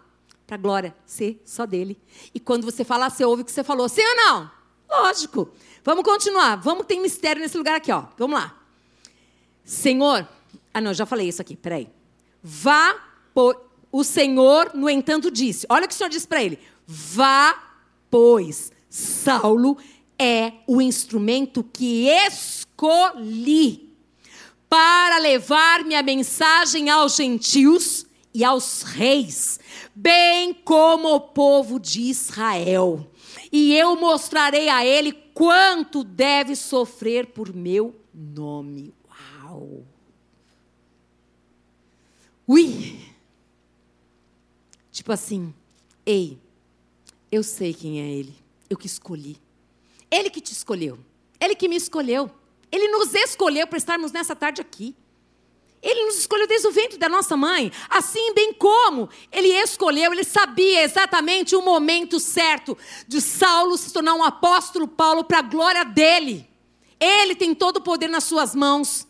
[0.46, 2.00] Para a glória ser só dele.
[2.34, 3.86] E quando você falar, você ouve o que você falou.
[3.86, 4.50] Sim ou não?
[4.90, 5.50] Lógico.
[5.84, 6.56] Vamos continuar.
[6.56, 8.04] Vamos ter mistério nesse lugar aqui, ó.
[8.16, 8.58] Vamos lá.
[9.62, 10.26] Senhor.
[10.72, 11.54] Ah, não, já falei isso aqui.
[11.54, 11.88] Peraí.
[12.42, 12.96] Vá
[13.34, 13.68] por.
[13.92, 17.67] O Senhor, no entanto, disse: Olha o que o Senhor disse para ele: Vá
[18.10, 19.76] pois Saulo
[20.18, 23.88] é o instrumento que escolhi
[24.68, 29.58] para levar minha mensagem aos gentios e aos reis,
[29.94, 33.06] bem como o povo de Israel.
[33.50, 38.92] E eu mostrarei a ele quanto deve sofrer por meu nome.
[39.44, 39.84] Uau!
[42.46, 42.98] Ui!
[44.90, 45.54] Tipo assim,
[46.04, 46.38] ei,
[47.30, 48.34] Eu sei quem é Ele.
[48.68, 49.40] Eu que escolhi.
[50.10, 50.98] Ele que te escolheu.
[51.40, 52.30] Ele que me escolheu.
[52.70, 54.94] Ele nos escolheu para estarmos nessa tarde aqui.
[55.80, 57.70] Ele nos escolheu desde o ventre da nossa mãe.
[57.88, 64.14] Assim bem como ele escolheu, ele sabia exatamente o momento certo de Saulo se tornar
[64.14, 66.48] um apóstolo Paulo para a glória dele.
[66.98, 69.07] Ele tem todo o poder nas suas mãos.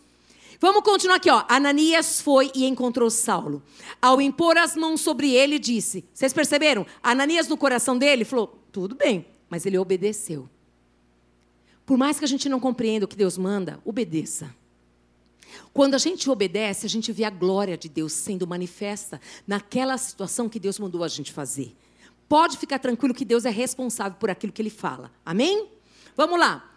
[0.60, 1.44] Vamos continuar aqui, ó.
[1.48, 3.62] Ananias foi e encontrou Saulo.
[4.02, 6.84] Ao impor as mãos sobre ele, disse: Vocês perceberam?
[7.02, 10.48] Ananias no coração dele falou: Tudo bem, mas ele obedeceu.
[11.86, 14.54] Por mais que a gente não compreenda o que Deus manda, obedeça.
[15.72, 20.48] Quando a gente obedece, a gente vê a glória de Deus sendo manifesta naquela situação
[20.48, 21.74] que Deus mandou a gente fazer.
[22.28, 25.10] Pode ficar tranquilo que Deus é responsável por aquilo que ele fala.
[25.24, 25.68] Amém?
[26.14, 26.67] Vamos lá.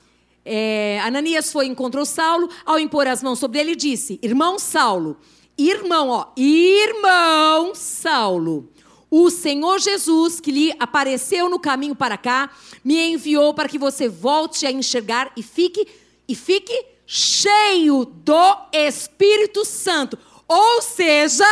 [0.44, 5.18] É, Ananias foi e encontrou Saulo, ao impor as mãos sobre ele, disse: Irmão Saulo,
[5.58, 8.72] irmão, ó, irmão Saulo,
[9.10, 12.50] o Senhor Jesus, que lhe apareceu no caminho para cá,
[12.84, 15.88] me enviou para que você volte a enxergar e fique
[16.28, 20.18] e fique cheio do Espírito Santo.
[20.48, 21.46] Ou seja,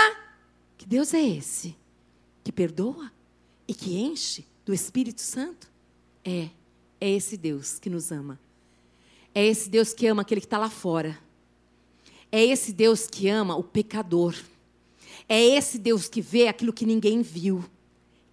[0.77, 1.75] que Deus é esse
[2.43, 3.11] que perdoa
[3.67, 5.69] e que enche do Espírito Santo?
[6.23, 6.49] É,
[6.99, 8.39] é esse Deus que nos ama.
[9.39, 11.17] É esse Deus que ama aquele que está lá fora.
[12.29, 14.35] É esse Deus que ama o pecador.
[15.29, 17.63] É esse Deus que vê aquilo que ninguém viu.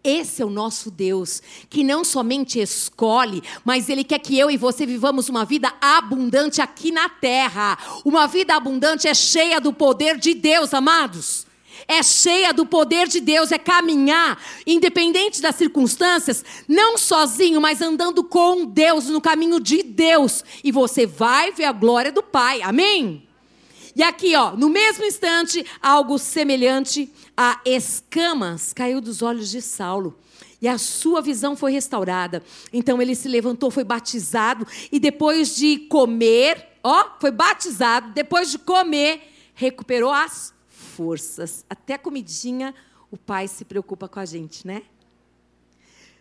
[0.03, 1.40] Esse é o nosso Deus,
[1.71, 6.61] que não somente escolhe, mas Ele quer que eu e você vivamos uma vida abundante
[6.61, 7.79] aqui na terra.
[8.05, 11.45] Uma vida abundante é cheia do poder de Deus, amados.
[11.88, 18.25] É cheia do poder de Deus, é caminhar, independente das circunstâncias, não sozinho, mas andando
[18.25, 20.44] com Deus, no caminho de Deus.
[20.64, 23.27] E você vai ver a glória do Pai, amém?
[23.94, 30.18] E aqui, ó, no mesmo instante, algo semelhante a escamas caiu dos olhos de Saulo.
[30.61, 32.42] E a sua visão foi restaurada.
[32.72, 38.59] Então ele se levantou, foi batizado e depois de comer, ó, foi batizado, depois de
[38.59, 40.53] comer, recuperou as
[40.96, 41.64] forças.
[41.68, 42.74] Até comidinha,
[43.11, 44.82] o pai se preocupa com a gente, né?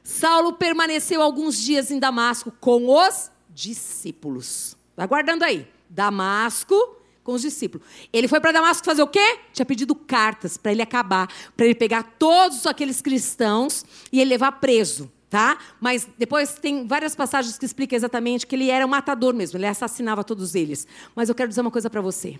[0.04, 4.78] Saulo permaneceu alguns dias em Damasco com os discípulos.
[4.96, 5.68] Vai guardando aí.
[5.90, 6.76] Damasco
[7.24, 7.88] com os discípulos.
[8.14, 9.40] Ele foi para Damasco fazer o quê?
[9.52, 14.52] Tinha pedido cartas para ele acabar, para ele pegar todos aqueles cristãos e ele levar
[14.54, 15.12] preso.
[15.28, 15.58] Tá?
[15.82, 19.66] Mas depois tem várias passagens que explicam exatamente que ele era um matador mesmo, ele
[19.66, 20.88] assassinava todos eles.
[21.16, 22.40] Mas eu quero dizer uma coisa para você.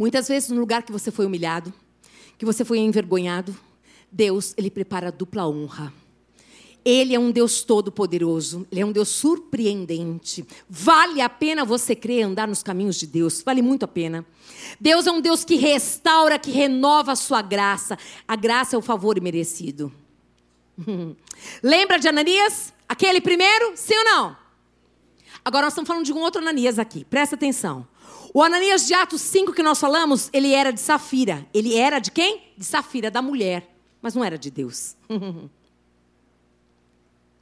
[0.00, 1.70] Muitas vezes no lugar que você foi humilhado,
[2.38, 3.54] que você foi envergonhado,
[4.10, 5.92] Deus, ele prepara dupla honra.
[6.82, 10.42] Ele é um Deus todo-poderoso, Ele é um Deus surpreendente.
[10.66, 14.24] Vale a pena você crer andar nos caminhos de Deus, vale muito a pena.
[14.80, 17.98] Deus é um Deus que restaura, que renova a sua graça.
[18.26, 19.92] A graça é o favor imerecido.
[21.62, 22.72] Lembra de Ananias?
[22.88, 23.72] Aquele primeiro?
[23.74, 24.36] Sim ou não?
[25.44, 27.86] Agora nós estamos falando de um outro Ananias aqui, presta atenção.
[28.32, 31.46] O Ananias de Atos 5 que nós falamos, ele era de Safira.
[31.52, 32.42] Ele era de quem?
[32.56, 33.68] De Safira, da mulher.
[34.00, 34.96] Mas não era de Deus.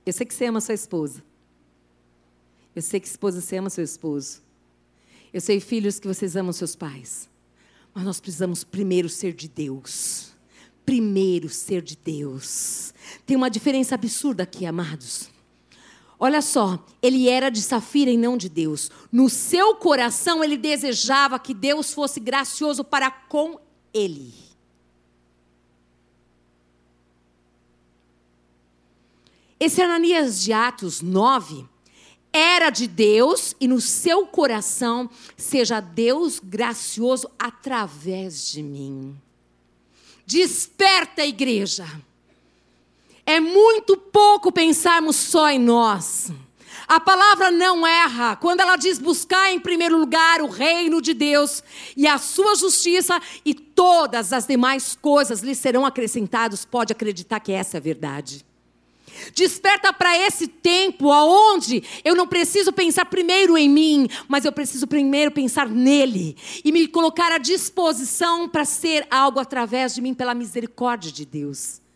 [0.06, 1.22] Eu sei que você ama sua esposa.
[2.74, 4.40] Eu sei que esposa você ama seu esposo.
[5.32, 7.28] Eu sei, filhos, que vocês amam seus pais.
[7.92, 10.32] Mas nós precisamos primeiro ser de Deus.
[10.86, 12.94] Primeiro ser de Deus.
[13.26, 15.28] Tem uma diferença absurda aqui, amados.
[16.20, 18.90] Olha só, ele era de Safira e não de Deus.
[19.10, 23.60] No seu coração, ele desejava que Deus fosse gracioso para com
[23.94, 24.34] ele.
[29.60, 31.66] Esse Ananias de Atos 9
[32.32, 39.16] era de Deus e no seu coração seja Deus gracioso através de mim.
[40.26, 41.86] Desperta, igreja.
[43.28, 46.32] É muito pouco pensarmos só em nós.
[46.88, 51.62] A palavra não erra quando ela diz buscar em primeiro lugar o reino de Deus
[51.94, 56.64] e a sua justiça e todas as demais coisas lhe serão acrescentadas.
[56.64, 58.46] Pode acreditar que essa é a verdade.
[59.34, 64.86] Desperta para esse tempo aonde eu não preciso pensar primeiro em mim, mas eu preciso
[64.86, 70.32] primeiro pensar nele e me colocar à disposição para ser algo através de mim pela
[70.32, 71.86] misericórdia de Deus.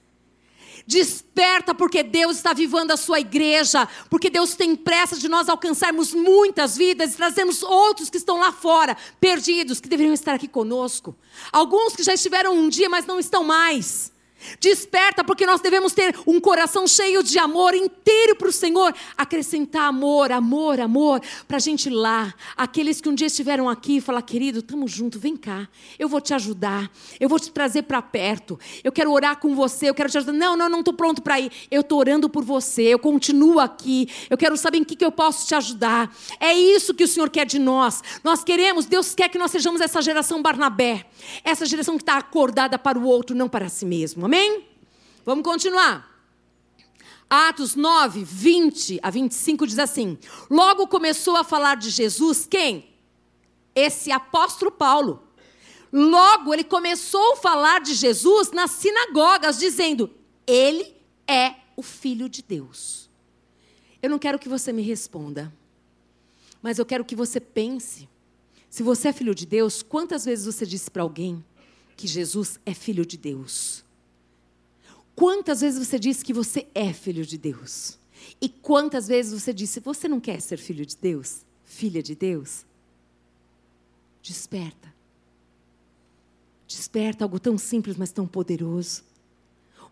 [0.87, 6.13] Desperta porque Deus está vivando a sua igreja, porque Deus tem pressa de nós alcançarmos
[6.13, 11.17] muitas vidas e trazermos outros que estão lá fora, perdidos, que deveriam estar aqui conosco.
[11.51, 14.12] Alguns que já estiveram um dia, mas não estão mais.
[14.61, 18.95] Desperta, porque nós devemos ter um coração cheio de amor inteiro para o Senhor.
[19.17, 22.35] Acrescentar amor, amor, amor, para a gente lá.
[22.57, 25.69] Aqueles que um dia estiveram aqui e falar, querido, estamos juntos, vem cá.
[25.99, 26.91] Eu vou te ajudar.
[27.21, 28.59] Eu vou te trazer para perto.
[28.83, 30.33] Eu quero orar com você, eu quero te ajudar.
[30.33, 31.51] Não, não, não estou pronto para ir.
[31.71, 34.09] Eu estou orando por você, eu continuo aqui.
[34.29, 36.15] Eu quero saber em que, que eu posso te ajudar.
[36.41, 38.03] É isso que o Senhor quer de nós.
[38.25, 41.07] Nós queremos, Deus quer que nós sejamos essa geração Barnabé.
[41.45, 44.25] Essa geração que está acordada para o outro, não para si mesmo.
[44.25, 44.32] Amém?
[45.25, 46.11] Vamos continuar.
[47.29, 50.19] Atos 9, 20 a 25 diz assim:
[50.51, 52.89] Logo começou a falar de Jesus, quem?
[53.75, 55.23] Esse apóstolo Paulo.
[55.93, 60.11] Logo ele começou a falar de Jesus nas sinagogas, dizendo:
[60.47, 60.95] Ele
[61.27, 63.11] é o Filho de Deus.
[64.03, 65.53] Eu não quero que você me responda,
[66.61, 68.09] mas eu quero que você pense.
[68.69, 71.45] Se você é filho de Deus, quantas vezes você disse para alguém
[71.97, 73.85] que Jesus é filho de Deus?
[75.15, 77.99] Quantas vezes você disse que você é filho de Deus?
[78.41, 81.45] E quantas vezes você disse, você não quer ser filho de Deus?
[81.65, 82.65] Filha de Deus?
[84.23, 84.93] Desperta.
[86.67, 89.03] Desperta algo tão simples, mas tão poderoso.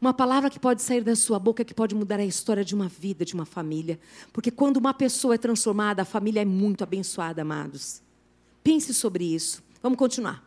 [0.01, 2.89] Uma palavra que pode sair da sua boca que pode mudar a história de uma
[2.89, 4.01] vida, de uma família.
[4.33, 8.01] Porque quando uma pessoa é transformada, a família é muito abençoada, amados.
[8.65, 9.63] Pense sobre isso.
[9.83, 10.43] Vamos continuar.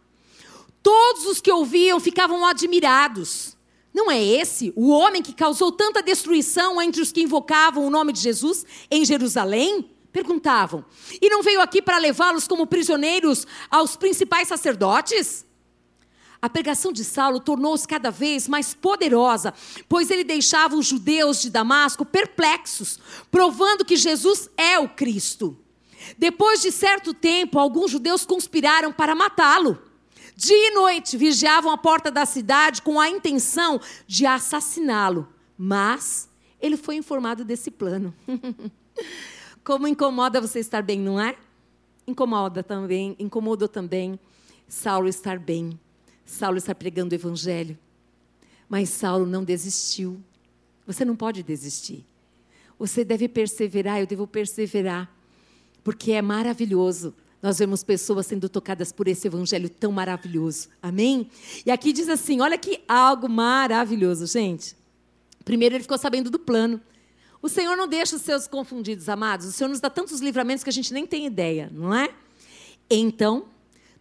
[0.81, 3.55] Todos os que ouviam ficavam admirados.
[3.93, 8.11] Não é esse o homem que causou tanta destruição entre os que invocavam o nome
[8.11, 9.89] de Jesus em Jerusalém?
[10.11, 10.83] Perguntavam.
[11.21, 15.45] E não veio aqui para levá-los como prisioneiros aos principais sacerdotes?
[16.41, 19.53] A pregação de Saulo tornou-se cada vez mais poderosa,
[19.87, 22.99] pois ele deixava os judeus de Damasco perplexos,
[23.31, 25.57] provando que Jesus é o Cristo.
[26.17, 29.79] Depois de certo tempo, alguns judeus conspiraram para matá-lo.
[30.35, 35.27] Dia e noite vigiavam a porta da cidade com a intenção de assassiná-lo.
[35.57, 38.13] Mas ele foi informado desse plano.
[39.63, 41.35] Como incomoda você estar bem, não é?
[42.05, 44.19] Incomoda também, incomodou também
[44.67, 45.79] Saulo estar bem.
[46.25, 47.77] Saulo estar pregando o evangelho.
[48.67, 50.19] Mas Saulo não desistiu.
[50.87, 52.03] Você não pode desistir.
[52.79, 55.09] Você deve perseverar, eu devo perseverar.
[55.83, 60.69] Porque é maravilhoso nós vemos pessoas sendo tocadas por esse evangelho tão maravilhoso.
[60.81, 61.29] Amém?
[61.65, 64.77] E aqui diz assim: olha que algo maravilhoso, gente.
[65.43, 66.79] Primeiro, ele ficou sabendo do plano.
[67.41, 69.45] O Senhor não deixa os seus confundidos, amados.
[69.45, 72.07] O Senhor nos dá tantos livramentos que a gente nem tem ideia, não é?
[72.89, 73.47] Então,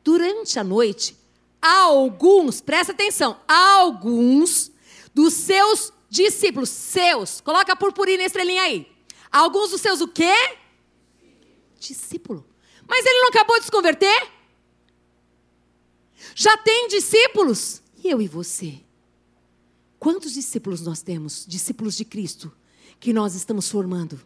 [0.05, 1.17] durante a noite,
[1.61, 4.71] alguns, presta atenção, alguns
[5.13, 8.87] dos seus discípulos, seus, coloca a purpurina estrelinha aí.
[9.33, 10.33] Alguns dos seus o quê?
[11.81, 12.52] Discípulo.
[12.93, 14.29] Mas ele não acabou de se converter?
[16.35, 17.81] Já tem discípulos?
[18.05, 18.81] E eu e você?
[19.99, 21.47] Quantos discípulos nós temos?
[21.49, 22.53] Discípulos de Cristo
[23.01, 24.21] que nós estamos formando.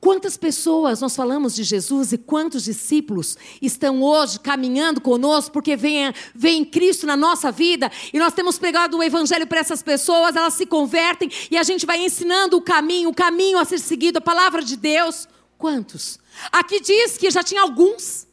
[0.00, 6.14] Quantas pessoas nós falamos de Jesus e quantos discípulos estão hoje caminhando conosco porque vem,
[6.32, 10.54] vem Cristo na nossa vida e nós temos pregado o Evangelho para essas pessoas, elas
[10.54, 14.20] se convertem e a gente vai ensinando o caminho, o caminho a ser seguido, a
[14.20, 15.26] palavra de Deus.
[15.62, 16.18] Quantos?
[16.50, 18.26] Aqui diz que já tinha alguns.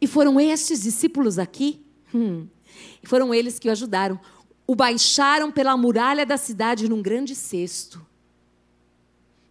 [0.00, 2.46] E foram estes discípulos aqui, hum,
[3.02, 4.18] foram eles que o ajudaram.
[4.64, 8.00] O baixaram pela muralha da cidade num grande cesto.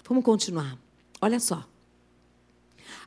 [0.07, 0.79] Vamos continuar.
[1.19, 1.67] Olha só.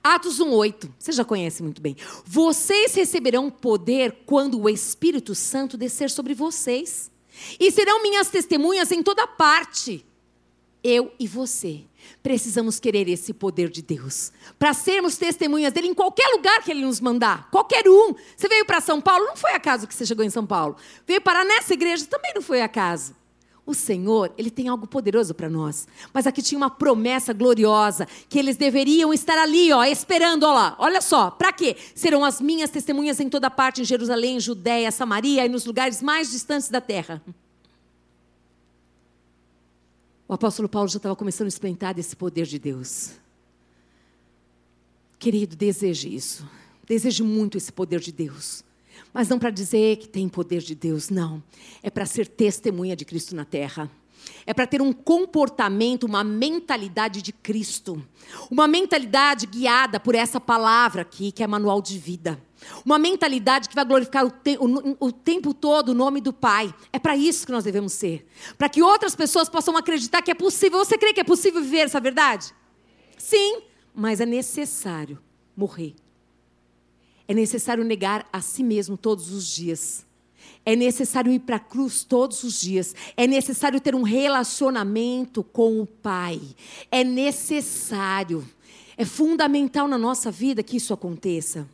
[0.05, 0.93] Atos 1:8.
[0.99, 1.97] Você já conhece muito bem.
[2.27, 7.11] Vocês receberão poder quando o Espírito Santo descer sobre vocês.
[7.59, 10.05] E serão minhas testemunhas em toda parte.
[10.85, 11.87] Eu e você
[12.23, 16.85] Precisamos querer esse poder de Deus para sermos testemunhas dele em qualquer lugar que ele
[16.85, 17.51] nos mandar.
[17.51, 18.15] Qualquer um.
[18.37, 20.77] Você veio para São Paulo, não foi acaso que você chegou em São Paulo.
[21.07, 23.15] Veio parar nessa igreja, também não foi acaso.
[23.65, 25.87] O Senhor, ele tem algo poderoso para nós.
[26.12, 30.77] Mas aqui tinha uma promessa gloriosa que eles deveriam estar ali, ó, esperando, ó lá.
[30.81, 31.77] Olha só, para quê?
[31.95, 36.33] Serão as minhas testemunhas em toda parte, em Jerusalém, Judéia, Samaria e nos lugares mais
[36.33, 37.23] distantes da terra.
[40.33, 43.11] O apóstolo Paulo já estava começando a experimentar desse poder de Deus.
[45.18, 46.49] Querido, deseje isso.
[46.88, 48.64] Deseje muito esse poder de Deus.
[49.12, 51.42] Mas não para dizer que tem poder de Deus, não.
[51.83, 53.90] É para ser testemunha de Cristo na terra.
[54.47, 58.03] É para ter um comportamento, uma mentalidade de Cristo.
[58.51, 62.42] Uma mentalidade guiada por essa palavra aqui, que é manual de vida.
[62.85, 66.72] Uma mentalidade que vai glorificar o, te o, o tempo todo o nome do Pai.
[66.93, 68.26] É para isso que nós devemos ser.
[68.57, 70.78] Para que outras pessoas possam acreditar que é possível.
[70.78, 72.53] Você crê que é possível viver essa verdade?
[73.16, 73.62] Sim,
[73.95, 75.18] mas é necessário
[75.57, 75.95] morrer.
[77.28, 80.05] É necessário negar a si mesmo todos os dias.
[80.64, 82.95] É necessário ir para a cruz todos os dias.
[83.16, 86.41] É necessário ter um relacionamento com o Pai.
[86.91, 88.49] É necessário.
[88.97, 91.68] É fundamental na nossa vida que isso aconteça.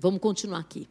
[0.00, 0.88] Vamos continuar aqui.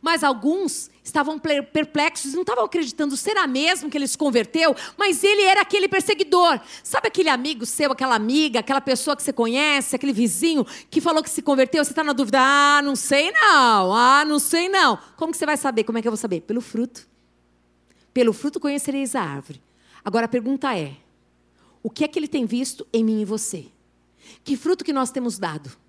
[0.00, 4.76] Mas alguns estavam perplexos, não estavam acreditando, será mesmo que ele se converteu?
[4.98, 6.60] Mas ele era aquele perseguidor.
[6.82, 11.22] Sabe aquele amigo seu, aquela amiga, aquela pessoa que você conhece, aquele vizinho que falou
[11.22, 11.82] que se converteu?
[11.82, 12.38] Você está na dúvida?
[12.40, 13.94] Ah, não sei não.
[13.94, 14.98] Ah, não sei não.
[15.16, 15.84] Como que você vai saber?
[15.84, 16.42] Como é que eu vou saber?
[16.42, 17.08] Pelo fruto.
[18.12, 19.62] Pelo fruto conhecereis a árvore.
[20.04, 20.96] Agora a pergunta é:
[21.82, 23.66] o que é que ele tem visto em mim e você?
[24.44, 25.83] Que fruto que nós temos dado?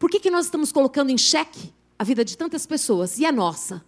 [0.00, 3.30] Por que, que nós estamos colocando em xeque a vida de tantas pessoas e a
[3.30, 3.84] nossa?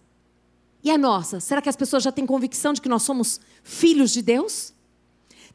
[0.83, 1.39] E a nossa?
[1.39, 4.75] Será que as pessoas já têm convicção de que nós somos filhos de Deus?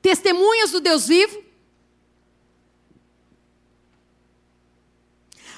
[0.02, 1.44] Testemunhas do Deus vivo?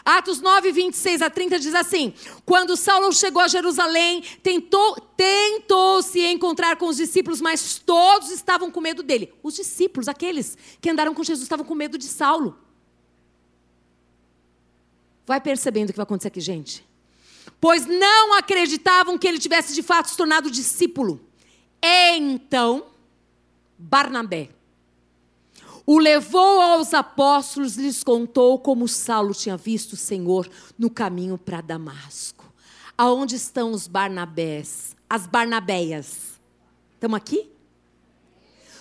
[0.04, 2.12] Atos 9, 26 a 30 diz assim:
[2.44, 8.70] Quando Saulo chegou a Jerusalém, tentou, tentou se encontrar com os discípulos, mas todos estavam
[8.70, 9.32] com medo dele.
[9.42, 12.69] Os discípulos, aqueles que andaram com Jesus, estavam com medo de Saulo.
[15.30, 16.84] Vai percebendo o que vai acontecer aqui, gente
[17.60, 21.20] pois não acreditavam que ele tivesse de fato se tornado discípulo.
[21.82, 22.86] Então,
[23.78, 24.48] Barnabé
[25.86, 31.36] o levou aos apóstolos e lhes contou como Saulo tinha visto o Senhor no caminho
[31.36, 32.44] para Damasco.
[32.96, 34.94] Aonde estão os Barnabés?
[35.08, 36.40] As Barnabéias?
[36.94, 37.50] Estamos aqui?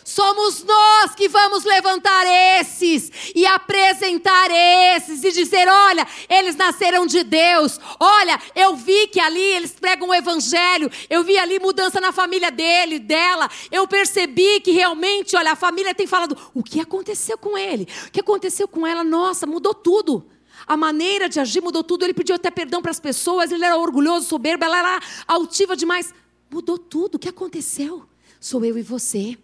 [0.10, 7.24] Somos nós que vamos levantar esses e apresentar esses e dizer: olha, eles nasceram de
[7.24, 7.80] Deus.
[8.00, 10.90] Olha, eu vi que ali eles pregam o evangelho.
[11.12, 13.48] Eu vi ali mudança na família dele, dela.
[13.70, 17.88] Eu percebi que realmente, olha, a família tem falado: o que aconteceu com ele?
[18.08, 19.04] O que aconteceu com ela?
[19.04, 20.26] Nossa, mudou tudo.
[20.66, 22.04] A maneira de agir mudou tudo.
[22.04, 23.52] Ele pediu até perdão para as pessoas.
[23.52, 24.66] Ele era orgulhoso, soberbo.
[24.66, 26.12] Ela era altiva demais.
[26.50, 27.14] Mudou tudo.
[27.14, 28.08] O que aconteceu?
[28.40, 29.38] Sou eu e você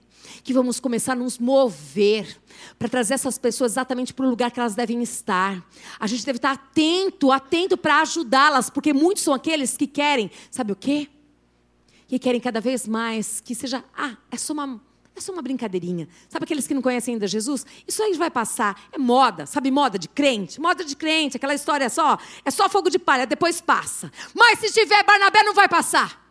[0.45, 2.39] que vamos começar a nos mover
[2.77, 5.67] para trazer essas pessoas exatamente para o lugar que elas devem estar.
[5.99, 10.71] A gente deve estar atento, atento para ajudá-las, porque muitos são aqueles que querem, sabe
[10.71, 11.09] o quê?
[12.07, 14.79] Que querem cada vez mais que seja, ah, é só uma
[15.15, 16.09] é só uma brincadeirinha.
[16.27, 17.65] Sabe aqueles que não conhecem ainda Jesus?
[17.87, 18.89] Isso aí vai passar.
[18.91, 20.59] É moda, sabe moda de crente?
[20.59, 24.11] Moda de crente, aquela história só, é só fogo de palha, depois passa.
[24.35, 26.24] Mas se tiver Barnabé não vai passar.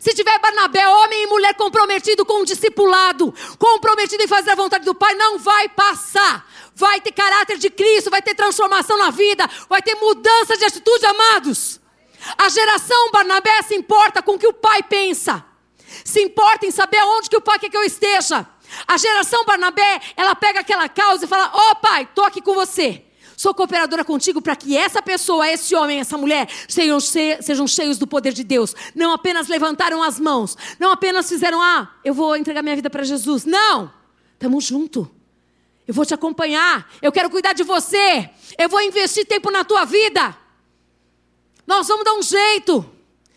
[0.00, 4.84] Se tiver Barnabé, homem e mulher comprometido com o discipulado, comprometido em fazer a vontade
[4.84, 6.48] do Pai, não vai passar.
[6.74, 11.04] Vai ter caráter de Cristo, vai ter transformação na vida, vai ter mudança de atitude,
[11.04, 11.80] amados.
[12.38, 15.44] A geração Barnabé se importa com o que o pai pensa,
[16.04, 18.46] se importa em saber aonde que o pai quer que eu esteja.
[18.86, 22.54] A geração Barnabé, ela pega aquela causa e fala: Ó oh, pai, estou aqui com
[22.54, 23.04] você.
[23.42, 28.06] Sou cooperadora contigo para que essa pessoa, esse homem, essa mulher sejam, sejam cheios do
[28.06, 28.72] poder de Deus.
[28.94, 33.02] Não apenas levantaram as mãos, não apenas fizeram, ah, eu vou entregar minha vida para
[33.02, 33.44] Jesus.
[33.44, 33.92] Não!
[34.34, 35.08] Estamos juntos.
[35.88, 36.88] Eu vou te acompanhar.
[37.02, 38.30] Eu quero cuidar de você.
[38.56, 40.38] Eu vou investir tempo na tua vida.
[41.66, 42.88] Nós vamos dar um jeito.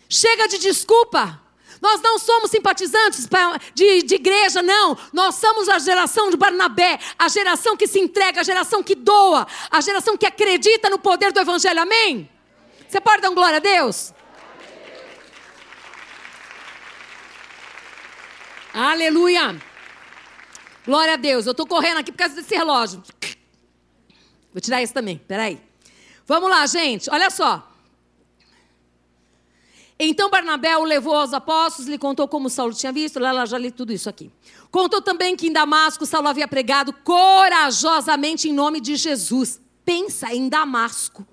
[0.08, 1.42] Chega de desculpa.
[1.80, 3.28] Nós não somos simpatizantes
[3.74, 4.96] de, de igreja, não.
[5.12, 9.46] Nós somos a geração de Barnabé, a geração que se entrega, a geração que doa,
[9.70, 11.80] a geração que acredita no poder do Evangelho.
[11.80, 12.28] Amém?
[12.88, 14.12] Você pode dar um glória a Deus?
[18.72, 19.60] Aleluia!
[20.84, 21.46] Glória a Deus.
[21.46, 23.02] Eu estou correndo aqui por causa desse relógio.
[24.52, 25.60] Vou tirar esse também, peraí.
[26.26, 27.10] Vamos lá, gente.
[27.10, 27.75] Olha só.
[29.98, 33.56] Então Barnabé o levou aos apóstolos, lhe contou como Saulo tinha visto, lá, lá já
[33.56, 34.30] li tudo isso aqui.
[34.70, 39.60] Contou também que em Damasco Saulo havia pregado corajosamente em nome de Jesus.
[39.84, 41.26] Pensa em Damasco.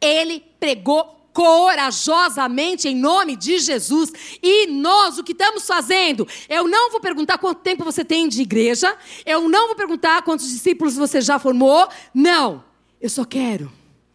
[0.00, 4.12] Ele pregou corajosamente em nome de Jesus.
[4.42, 6.28] E nós, o que estamos fazendo?
[6.48, 8.94] Eu não vou perguntar quanto tempo você tem de igreja,
[9.24, 11.88] eu não vou perguntar quantos discípulos você já formou.
[12.12, 12.62] Não.
[13.00, 13.72] Eu só quero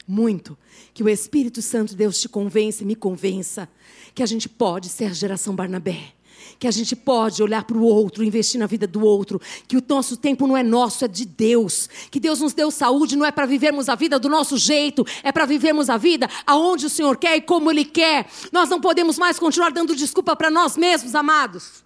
[0.07, 0.57] muito
[0.93, 3.69] que o Espírito Santo Deus te convença e me convença
[4.17, 6.11] que a gente pode ser a geração Barnabé.
[6.57, 9.39] Que a gente pode olhar para o outro, investir na vida do outro.
[9.67, 11.87] Que o nosso tempo não é nosso, é de Deus.
[12.09, 15.31] Que Deus nos deu saúde, não é para vivermos a vida do nosso jeito, é
[15.31, 18.27] para vivermos a vida aonde o Senhor quer e como Ele quer.
[18.51, 21.83] Nós não podemos mais continuar dando desculpa para nós mesmos, amados.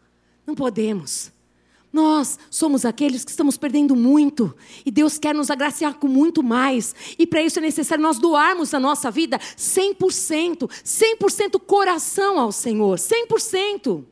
[0.47, 1.33] Não podemos.
[1.91, 6.95] Nós somos aqueles que estamos perdendo muito e Deus quer nos agraciar com muito mais.
[7.19, 12.97] E para isso é necessário nós doarmos a nossa vida 100%, 100% coração ao Senhor,
[12.97, 14.05] 100%.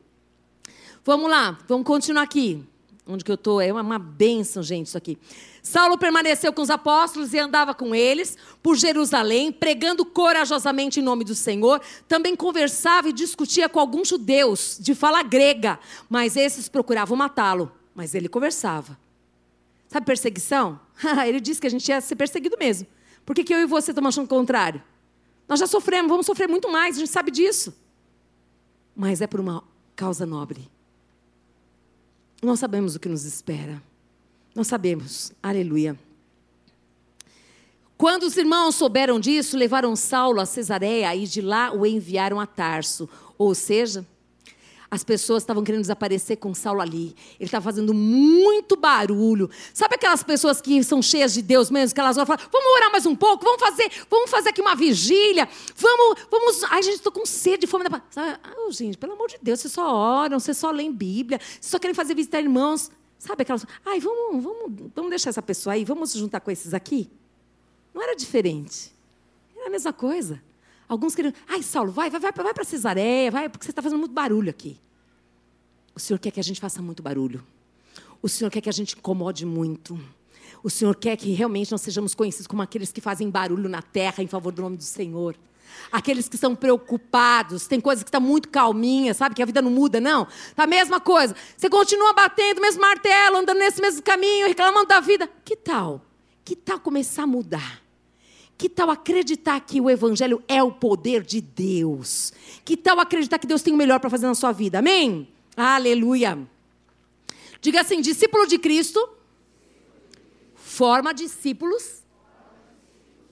[1.04, 2.69] Vamos lá, vamos continuar aqui.
[3.10, 5.18] Onde que eu estou, é uma, bênção, gente, isso aqui.
[5.62, 11.24] Saulo permaneceu com os apóstolos e andava com eles por Jerusalém, pregando corajosamente em nome
[11.24, 11.80] do Senhor.
[12.08, 17.70] Também conversava e discutia com alguns judeus de fala grega, mas esses procuravam matá-lo.
[17.94, 18.98] Mas ele conversava.
[19.88, 20.80] Sabe perseguição?
[21.26, 22.86] ele disse que a gente ia ser perseguido mesmo.
[23.26, 24.82] Por que, que eu e você estamos achando o contrário?
[25.48, 27.74] Nós já sofremos, vamos sofrer muito mais, a gente sabe disso.
[28.94, 29.64] Mas é por uma
[29.96, 30.70] causa nobre.
[32.42, 33.82] Nós sabemos o que nos espera.
[34.54, 35.32] Nós sabemos.
[35.42, 35.98] Aleluia.
[37.96, 42.46] Quando os irmãos souberam disso, levaram Saulo a Cesareia e de lá o enviaram a
[42.46, 43.06] Tarso.
[43.36, 44.06] Ou seja,
[44.90, 47.14] as pessoas estavam querendo desaparecer com Saulo ali.
[47.38, 49.48] Ele estava fazendo muito barulho.
[49.72, 52.90] Sabe aquelas pessoas que são cheias de Deus mesmo, que elas vão falar, vamos orar
[52.90, 56.64] mais um pouco, vamos fazer, vamos fazer aqui uma vigília, vamos, vamos.
[56.64, 58.02] Ai, gente, estou com sede, fome da.
[58.10, 58.40] Sabe?
[58.42, 61.78] Ah, gente, pelo amor de Deus, vocês só oram, vocês só leem Bíblia, vocês só
[61.78, 62.90] querem fazer visitar irmãos.
[63.16, 63.64] Sabe aquelas.
[63.86, 67.08] Ai, vamos, vamos, vamos deixar essa pessoa aí, vamos juntar com esses aqui?
[67.94, 68.92] Não era diferente.
[69.56, 70.42] Era a mesma coisa.
[70.90, 74.00] Alguns queriam, ai, Saulo, vai, vai, vai, vai para Cesareia, vai, porque você está fazendo
[74.00, 74.76] muito barulho aqui.
[75.94, 77.46] O Senhor quer que a gente faça muito barulho.
[78.20, 79.96] O Senhor quer que a gente incomode muito.
[80.64, 84.20] O Senhor quer que realmente nós sejamos conhecidos como aqueles que fazem barulho na terra
[84.20, 85.36] em favor do nome do Senhor.
[85.92, 89.36] Aqueles que estão preocupados, tem coisas que estão muito calminhas, sabe?
[89.36, 90.26] Que a vida não muda, não.
[90.56, 91.36] Tá a mesma coisa.
[91.56, 95.30] Você continua batendo, mesmo martelo, andando nesse mesmo caminho, reclamando da vida.
[95.44, 96.04] Que tal?
[96.44, 97.89] Que tal começar a mudar?
[98.60, 102.30] Que tal acreditar que o Evangelho é o poder de Deus?
[102.62, 104.80] Que tal acreditar que Deus tem o melhor para fazer na sua vida?
[104.80, 105.26] Amém?
[105.56, 106.38] Aleluia.
[107.62, 109.00] Diga assim: discípulo de Cristo
[110.54, 112.02] forma discípulos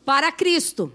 [0.03, 0.91] para Cristo.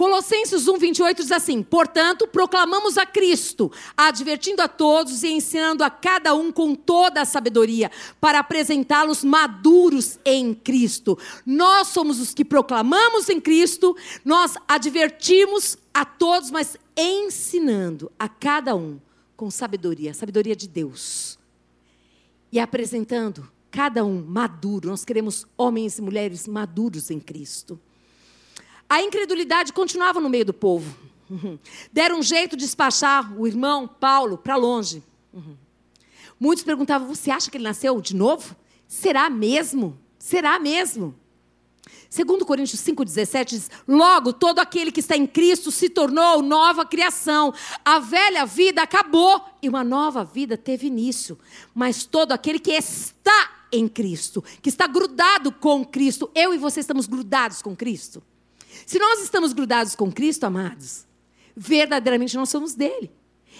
[0.00, 5.90] Colossenses 1, 28 diz assim: Portanto, proclamamos a Cristo, advertindo a todos e ensinando a
[5.90, 11.18] cada um com toda a sabedoria, para apresentá-los maduros em Cristo.
[11.44, 13.94] Nós somos os que proclamamos em Cristo,
[14.24, 18.98] nós advertimos a todos, mas ensinando a cada um
[19.36, 21.38] com sabedoria, sabedoria de Deus.
[22.50, 24.88] E apresentando cada um maduro.
[24.88, 27.78] Nós queremos homens e mulheres maduros em Cristo.
[28.90, 30.96] A incredulidade continuava no meio do povo.
[31.92, 35.00] Deram um jeito de despachar o irmão Paulo para longe.
[36.40, 38.56] Muitos perguntavam: Você acha que ele nasceu de novo?
[38.88, 39.96] Será mesmo?
[40.18, 41.14] Será mesmo?
[42.08, 47.54] Segundo Coríntios 5,17 diz, logo todo aquele que está em Cristo se tornou nova criação.
[47.84, 51.38] A velha vida acabou e uma nova vida teve início.
[51.72, 56.80] Mas todo aquele que está em Cristo, que está grudado com Cristo, eu e você
[56.80, 58.20] estamos grudados com Cristo.
[58.90, 61.06] Se nós estamos grudados com Cristo, amados,
[61.56, 63.08] verdadeiramente nós somos dele.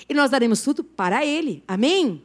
[0.08, 1.62] E nós daremos tudo para ele.
[1.68, 2.24] Amém?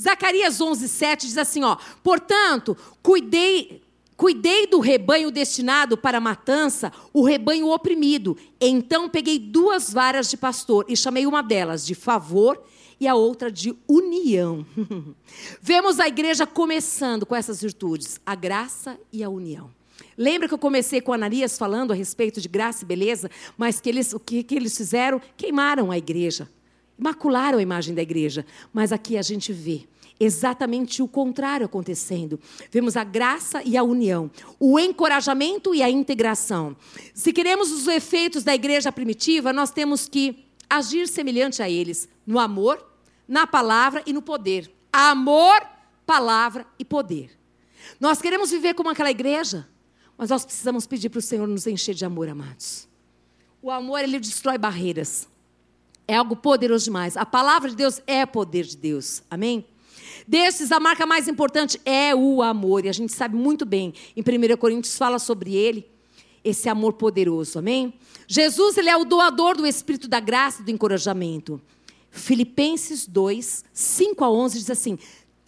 [0.00, 3.82] Zacarias 11, 7 diz assim: ó, portanto, cuidei,
[4.16, 8.36] cuidei do rebanho destinado para a matança, o rebanho oprimido.
[8.60, 12.62] Então peguei duas varas de pastor e chamei uma delas de favor
[13.00, 14.64] e a outra de união.
[15.60, 19.79] Vemos a igreja começando com essas virtudes, a graça e a união.
[20.20, 23.88] Lembra que eu comecei com Ananias falando a respeito de graça e beleza, mas que
[23.88, 25.18] eles, o que, que eles fizeram?
[25.34, 26.46] Queimaram a igreja,
[26.98, 28.44] macularam a imagem da igreja.
[28.70, 29.88] Mas aqui a gente vê
[30.20, 32.38] exatamente o contrário acontecendo.
[32.70, 36.76] Vemos a graça e a união, o encorajamento e a integração.
[37.14, 42.38] Se queremos os efeitos da igreja primitiva, nós temos que agir semelhante a eles, no
[42.38, 42.86] amor,
[43.26, 44.70] na palavra e no poder.
[44.92, 45.66] Amor,
[46.04, 47.30] palavra e poder.
[47.98, 49.66] Nós queremos viver como aquela igreja
[50.20, 52.86] mas nós precisamos pedir para o Senhor nos encher de amor, amados.
[53.62, 55.26] O amor, ele destrói barreiras.
[56.06, 57.16] É algo poderoso demais.
[57.16, 59.22] A palavra de Deus é poder de Deus.
[59.30, 59.64] Amém?
[60.28, 62.84] Desses, a marca mais importante é o amor.
[62.84, 65.90] E a gente sabe muito bem, em 1 Coríntios fala sobre ele,
[66.44, 67.58] esse amor poderoso.
[67.58, 67.94] Amém?
[68.28, 71.58] Jesus, ele é o doador do Espírito da graça e do encorajamento.
[72.10, 74.98] Filipenses 2, 5 a 11 diz assim: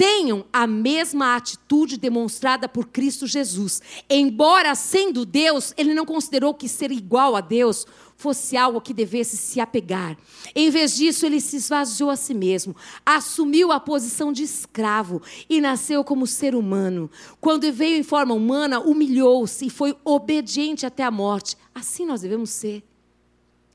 [0.03, 3.81] tenham a mesma atitude demonstrada por Cristo Jesus.
[4.11, 7.87] Embora sendo Deus, ele não considerou que ser igual a Deus
[8.17, 10.19] fosse algo que devesse se apegar.
[10.57, 12.75] Em vez disso, ele se esvaziou a si mesmo,
[13.07, 17.09] assumiu a posição de escravo e nasceu como ser humano.
[17.41, 21.57] Quando veio em forma humana, humilhou-se e foi obediente até a morte.
[21.73, 22.83] Assim nós devemos ser.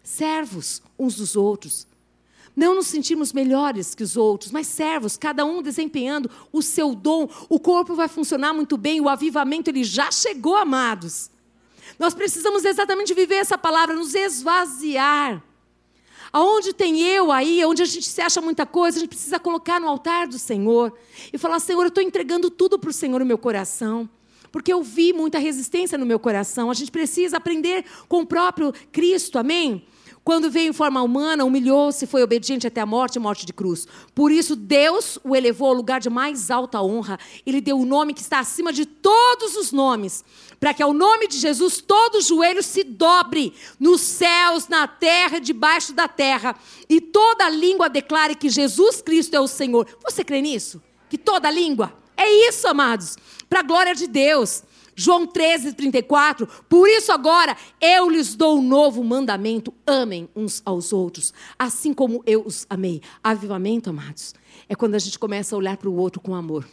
[0.04, 1.88] Servos uns dos outros
[2.58, 7.30] não nos sentimos melhores que os outros, mas servos, cada um desempenhando o seu dom.
[7.48, 11.30] O corpo vai funcionar muito bem, o avivamento ele já chegou, amados.
[12.00, 15.44] Nós precisamos exatamente viver essa palavra, nos esvaziar.
[16.34, 19.80] Aonde tem eu aí, onde a gente se acha muita coisa, a gente precisa colocar
[19.80, 20.92] no altar do Senhor
[21.32, 24.10] e falar: Senhor, eu estou entregando tudo para o Senhor no meu coração.
[24.52, 26.72] Porque eu vi muita resistência no meu coração.
[26.72, 29.86] A gente precisa aprender com o próprio Cristo, amém?
[30.28, 33.88] Quando veio em forma humana, humilhou-se, foi obediente até a morte morte de cruz.
[34.14, 37.18] Por isso, Deus o elevou ao lugar de mais alta honra.
[37.46, 40.26] Ele deu o nome que está acima de todos os nomes,
[40.60, 45.94] para que ao nome de Jesus todo joelho se dobre nos céus, na terra debaixo
[45.94, 46.58] da terra,
[46.90, 49.88] e toda língua declare que Jesus Cristo é o Senhor.
[50.04, 50.84] Você crê nisso?
[51.10, 51.94] Que toda língua?
[52.18, 53.16] É isso, amados,
[53.50, 54.62] para a glória de Deus.
[55.00, 56.48] João 13, 34.
[56.68, 62.24] Por isso agora eu lhes dou um novo mandamento: amem uns aos outros, assim como
[62.26, 63.02] eu os amei.
[63.24, 64.34] Avivamento, amados,
[64.68, 66.68] é quando a gente começa a olhar para o outro com amor,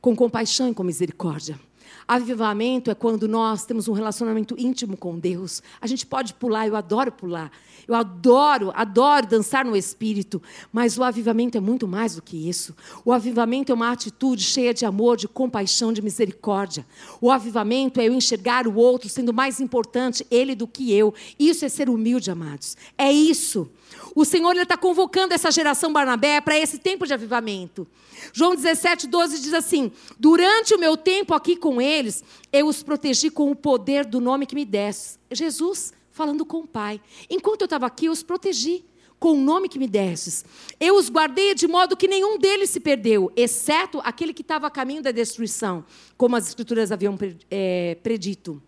[0.00, 1.58] com compaixão e com misericórdia.
[2.06, 5.62] Avivamento é quando nós temos um relacionamento íntimo com Deus.
[5.80, 7.50] A gente pode pular, eu adoro pular.
[7.86, 10.42] Eu adoro, adoro dançar no espírito,
[10.72, 12.74] mas o avivamento é muito mais do que isso.
[13.04, 16.84] O avivamento é uma atitude cheia de amor, de compaixão, de misericórdia.
[17.20, 21.14] O avivamento é eu enxergar o outro sendo mais importante ele do que eu.
[21.38, 22.76] Isso é ser humilde, amados.
[22.98, 23.70] É isso.
[24.16, 27.86] O Senhor está convocando essa geração Barnabé para esse tempo de avivamento.
[28.32, 33.28] João 17, 12 diz assim: Durante o meu tempo aqui com eles, eu os protegi
[33.28, 35.18] com o poder do nome que me deste.
[35.30, 36.98] Jesus falando com o Pai.
[37.28, 38.86] Enquanto eu estava aqui, eu os protegi
[39.18, 40.46] com o nome que me destes.
[40.80, 44.70] Eu os guardei de modo que nenhum deles se perdeu, exceto aquele que estava a
[44.70, 45.84] caminho da destruição,
[46.16, 47.18] como as Escrituras haviam
[47.50, 48.62] é, predito.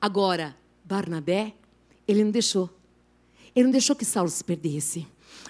[0.00, 1.52] Agora, Barnabé,
[2.06, 2.70] ele não deixou.
[3.54, 5.06] Ele não deixou que Saulo se perdesse.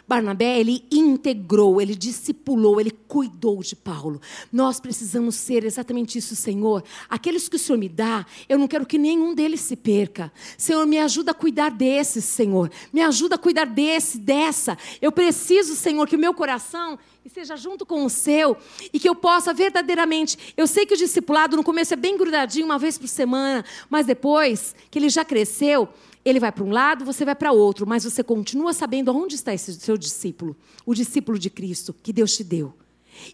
[0.07, 4.21] Barnabé, ele integrou, ele discipulou, ele cuidou de Paulo.
[4.53, 6.83] Nós precisamos ser exatamente isso, Senhor.
[7.09, 10.33] Aqueles que o Senhor me dá, eu não quero que nenhum deles se perca.
[10.59, 12.71] Senhor, me ajuda a cuidar desses, Senhor.
[12.93, 14.77] Me ajuda a cuidar desse, dessa.
[15.01, 18.57] Eu preciso, Senhor, que o meu coração esteja junto com o seu
[18.93, 20.37] e que eu possa verdadeiramente.
[20.57, 24.05] Eu sei que o discipulado no começo é bem grudadinho, uma vez por semana, mas
[24.05, 25.89] depois que ele já cresceu,
[26.25, 29.53] ele vai para um lado, você vai para outro, mas você continua sabendo onde está
[29.53, 30.57] esse seu discípulo,
[30.87, 32.75] o discípulo de Cristo que Deus te deu.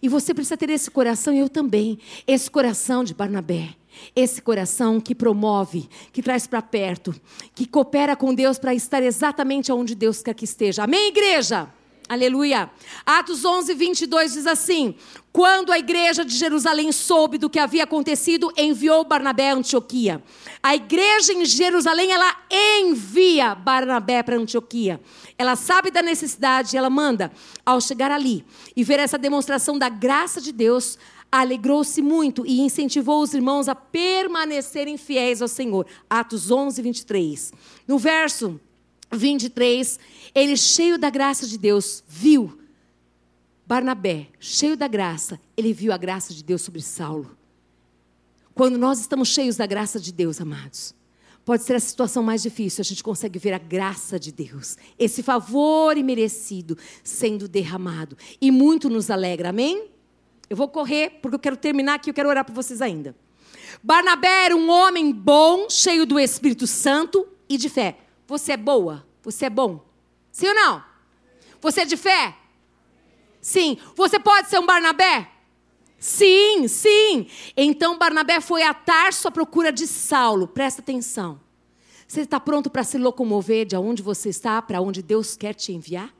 [0.01, 3.75] E você precisa ter esse coração, eu também, esse coração de Barnabé.
[4.15, 7.13] Esse coração que promove, que traz para perto,
[7.53, 10.83] que coopera com Deus para estar exatamente onde Deus quer que esteja.
[10.83, 11.67] Amém, igreja?
[12.09, 12.71] Aleluia.
[13.05, 14.95] Atos 11, 22 diz assim:
[15.31, 20.19] Quando a igreja de Jerusalém soube do que havia acontecido, enviou Barnabé a Antioquia.
[20.63, 24.99] A igreja em Jerusalém, ela envia Barnabé para Antioquia.
[25.37, 27.31] Ela sabe da necessidade, ela manda.
[27.63, 28.43] Ao chegar ali
[28.75, 30.97] e ver essa demonstração da graça de Deus,
[31.31, 35.85] alegrou-se muito e incentivou os irmãos a permanecerem fiéis ao Senhor.
[36.09, 37.53] Atos 11, 23.
[37.87, 38.59] No verso
[39.11, 39.99] 23,
[40.35, 42.59] ele, cheio da graça de Deus, viu
[43.69, 47.37] Barnabé, cheio da graça, ele viu a graça de Deus sobre Saulo.
[48.55, 50.95] Quando nós estamos cheios da graça de Deus, amados,
[51.45, 55.21] pode ser a situação mais difícil, a gente consegue ver a graça de Deus, esse
[55.21, 58.17] favor imerecido sendo derramado.
[58.41, 59.85] E muito nos alegra, amém?
[60.49, 63.15] Eu vou correr, porque eu quero terminar aqui, eu quero orar por vocês ainda.
[63.83, 67.97] Barnabé era um homem bom, cheio do Espírito Santo e de fé.
[68.29, 69.03] Você é boa?
[69.23, 69.83] Você é bom?
[70.31, 70.83] Sim ou não?
[71.59, 72.37] Você é de fé?
[73.41, 73.79] Sim.
[73.95, 75.27] Você pode ser um Barnabé?
[75.97, 77.27] Sim, sim.
[77.57, 80.47] Então Barnabé foi a Tarso à procura de Saulo.
[80.47, 81.41] Presta atenção.
[82.07, 85.73] Você está pronto para se locomover de onde você está para onde Deus quer te
[85.73, 86.13] enviar?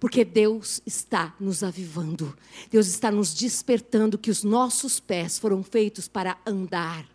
[0.00, 2.36] Porque Deus está nos avivando.
[2.68, 7.06] Deus está nos despertando que os nossos pés foram feitos para andar.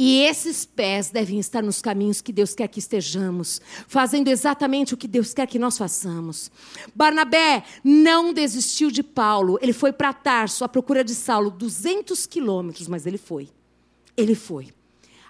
[0.00, 4.96] E esses pés devem estar nos caminhos que Deus quer que estejamos, fazendo exatamente o
[4.96, 6.52] que Deus quer que nós façamos.
[6.94, 12.86] Barnabé não desistiu de Paulo, ele foi para Tarso à procura de Saulo, 200 quilômetros,
[12.86, 13.48] mas ele foi.
[14.16, 14.68] Ele foi.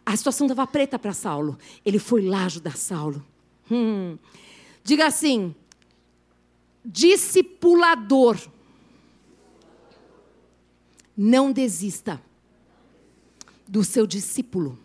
[0.04, 1.58] A situação estava preta para Saulo.
[1.82, 3.24] Ele foi lá ajudar Saulo.
[3.70, 4.18] Hum.
[4.84, 5.54] Diga assim:
[6.84, 8.36] discipulador.
[11.16, 12.22] Não desista
[13.68, 14.78] do seu discípulo.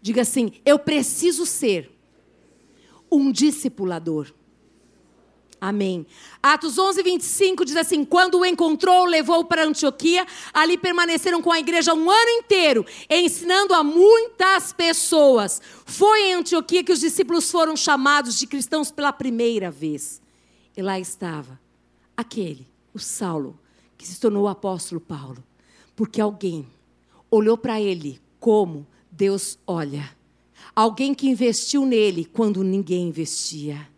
[0.00, 1.90] Diga assim: eu preciso ser
[3.10, 4.32] um discipulador.
[5.60, 6.06] Amém.
[6.42, 10.26] Atos 11, 25 diz assim: Quando o encontrou, levou para Antioquia.
[10.52, 15.62] Ali permaneceram com a igreja um ano inteiro, ensinando a muitas pessoas.
[15.86, 20.20] Foi em Antioquia que os discípulos foram chamados de cristãos pela primeira vez.
[20.76, 21.58] E lá estava
[22.14, 23.58] aquele, o Saulo,
[23.96, 25.42] que se tornou o apóstolo Paulo.
[25.96, 26.66] Porque alguém
[27.34, 30.10] olhou para ele como Deus olha.
[30.74, 33.88] Alguém que investiu nele quando ninguém investia.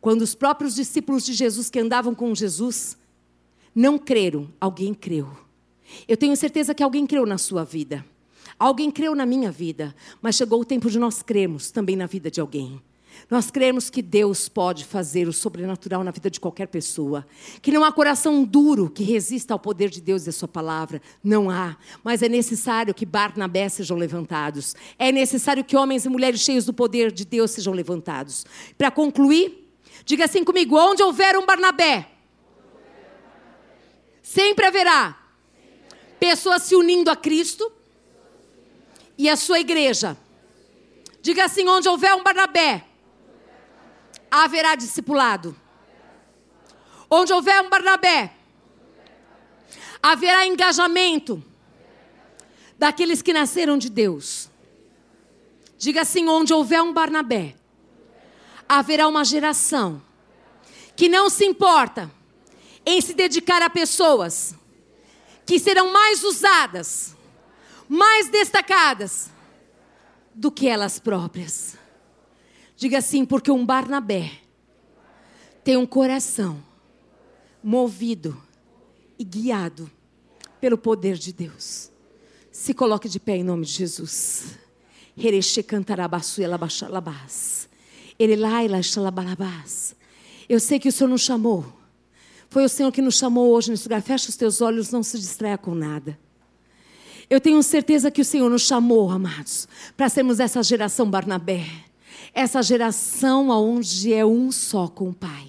[0.00, 2.96] Quando os próprios discípulos de Jesus que andavam com Jesus
[3.74, 5.28] não creram, alguém creu.
[6.06, 8.04] Eu tenho certeza que alguém creu na sua vida.
[8.58, 12.30] Alguém creu na minha vida, mas chegou o tempo de nós crermos também na vida
[12.30, 12.80] de alguém.
[13.30, 17.26] Nós cremos que Deus pode fazer o sobrenatural na vida de qualquer pessoa.
[17.60, 21.02] Que não há coração duro que resista ao poder de Deus e à sua palavra.
[21.22, 21.76] Não há.
[22.04, 24.76] Mas é necessário que Barnabé sejam levantados.
[24.98, 28.46] É necessário que homens e mulheres cheios do poder de Deus sejam levantados.
[28.78, 29.68] Para concluir,
[30.04, 32.08] diga assim comigo: onde houver um Barnabé,
[34.22, 35.18] sempre haverá
[36.18, 37.70] pessoas se unindo a Cristo
[39.18, 40.16] e a sua igreja.
[41.20, 42.85] Diga assim: onde houver um Barnabé,
[44.44, 45.56] haverá discipulado.
[47.10, 48.32] Onde houver um Barnabé,
[50.02, 51.42] haverá engajamento
[52.78, 54.50] daqueles que nasceram de Deus.
[55.78, 57.54] Diga assim: onde houver um Barnabé,
[58.68, 60.02] haverá uma geração
[60.94, 62.10] que não se importa
[62.84, 64.54] em se dedicar a pessoas
[65.44, 67.16] que serão mais usadas,
[67.88, 69.30] mais destacadas
[70.34, 71.75] do que elas próprias.
[72.76, 74.30] Diga assim, porque um Barnabé
[75.64, 76.62] tem um coração
[77.62, 78.40] movido
[79.18, 79.90] e guiado
[80.60, 81.90] pelo poder de Deus.
[82.52, 84.56] Se coloque de pé em nome de Jesus.
[90.48, 91.64] Eu sei que o Senhor nos chamou.
[92.48, 94.02] Foi o Senhor que nos chamou hoje nesse lugar.
[94.02, 96.18] Fecha os teus olhos, não se distraia com nada.
[97.28, 99.66] Eu tenho certeza que o Senhor nos chamou, amados,
[99.96, 101.66] para sermos essa geração Barnabé
[102.32, 105.48] essa geração onde é um só com o Pai.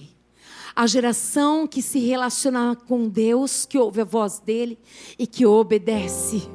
[0.76, 4.78] A geração que se relaciona com Deus, que ouve a voz dele
[5.18, 6.47] e que obedece.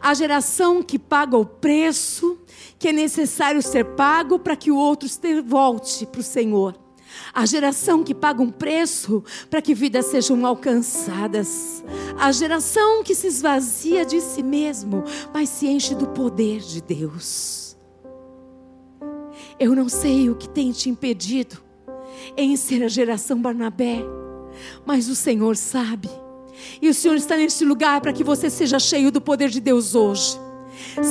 [0.00, 2.38] A geração que paga o preço
[2.78, 5.08] que é necessário ser pago para que o outro
[5.44, 6.78] volte para o Senhor.
[7.32, 11.82] A geração que paga um preço para que vidas sejam alcançadas.
[12.18, 17.63] A geração que se esvazia de si mesmo, mas se enche do poder de Deus.
[19.58, 21.58] Eu não sei o que tem te impedido
[22.36, 24.02] em ser a geração Barnabé,
[24.84, 26.08] mas o Senhor sabe.
[26.80, 29.94] E o Senhor está neste lugar para que você seja cheio do poder de Deus
[29.94, 30.38] hoje.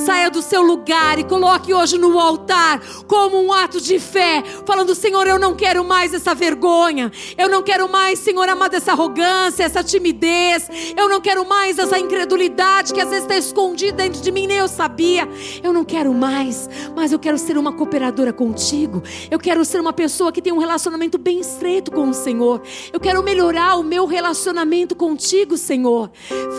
[0.05, 4.95] Saia do seu lugar e coloque hoje no altar como um ato de fé, falando:
[4.95, 9.63] Senhor, eu não quero mais essa vergonha, eu não quero mais, Senhor amado, essa arrogância,
[9.63, 14.31] essa timidez, eu não quero mais essa incredulidade que às vezes está escondida dentro de
[14.31, 15.27] mim, nem eu sabia.
[15.61, 19.93] Eu não quero mais, mas eu quero ser uma cooperadora contigo, eu quero ser uma
[19.93, 22.61] pessoa que tem um relacionamento bem estreito com o Senhor,
[22.91, 26.11] eu quero melhorar o meu relacionamento contigo, Senhor.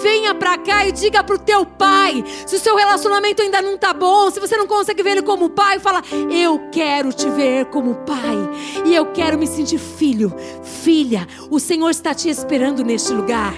[0.03, 3.61] Venha para cá e diga para o teu pai se o seu relacionamento relacionamento ainda
[3.61, 7.29] não está bom, se você não consegue ver Ele como pai, fala: Eu quero te
[7.29, 8.37] ver como pai,
[8.85, 10.33] e eu quero me sentir filho,
[10.63, 11.27] filha.
[11.51, 13.55] O Senhor está te esperando neste lugar.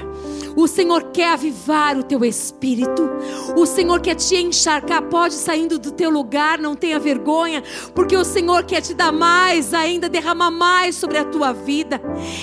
[0.56, 3.08] O Senhor quer avivar o teu espírito.
[3.54, 5.02] O Senhor quer te encharcar.
[5.02, 7.62] Pode saindo do teu lugar, não tenha vergonha,
[7.94, 12.00] porque o Senhor quer te dar mais ainda, derramar mais sobre a tua vida.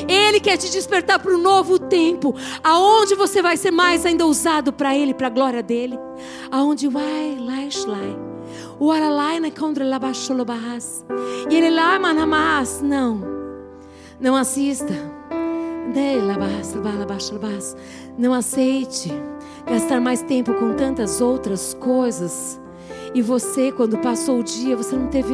[0.08, 4.72] Ele quer te despertar para um novo tempo, aonde você vai ser mais ainda usado
[4.72, 5.98] para Ele, para a glória dele.
[6.52, 7.54] Aonde vai, lá,
[7.88, 8.34] lá.
[8.80, 10.36] O aralai na contra lá baixou
[11.50, 13.22] E ele lá, manamas, não.
[14.20, 14.94] Não assista.
[18.18, 19.10] Não aceite
[19.66, 22.60] gastar mais tempo com tantas outras coisas.
[23.14, 25.34] E você, quando passou o dia, você não teve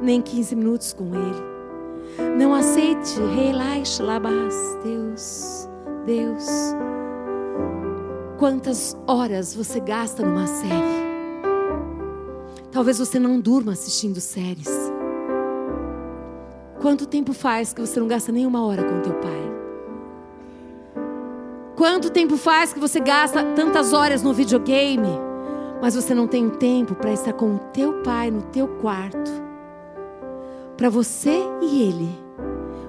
[0.00, 1.50] nem 15 minutos com Ele.
[2.38, 4.54] Não aceite, relaxe, labas.
[4.82, 5.68] Deus,
[6.06, 6.46] Deus.
[8.38, 11.00] Quantas horas você gasta numa série?
[12.72, 14.70] Talvez você não durma assistindo séries.
[16.80, 19.49] Quanto tempo faz que você não gasta nenhuma hora com teu pai?
[21.80, 25.18] Quanto tempo faz que você gasta tantas horas no videogame,
[25.80, 29.30] mas você não tem tempo para estar com o teu pai no teu quarto?
[30.76, 32.10] Para você e ele.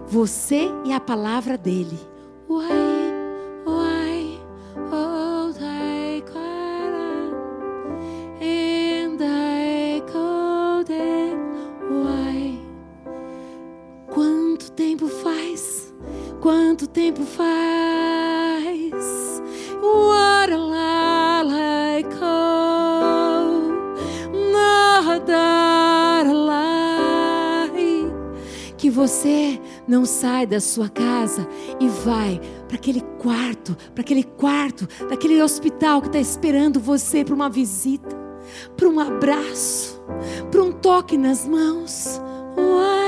[0.08, 1.98] Você e a palavra dele.
[2.50, 2.82] Uai,
[14.76, 15.94] tempo faz?
[16.42, 17.81] Quanto tempo faz?
[29.22, 31.48] Você não sai da sua casa
[31.80, 37.36] e vai para aquele quarto, para aquele quarto daquele hospital que está esperando você para
[37.36, 38.18] uma visita,
[38.76, 40.02] para um abraço,
[40.50, 42.20] para um toque nas mãos.
[42.58, 43.01] Uai,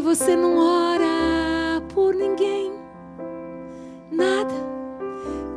[0.00, 2.72] que você não ora por ninguém,
[4.10, 4.54] nada,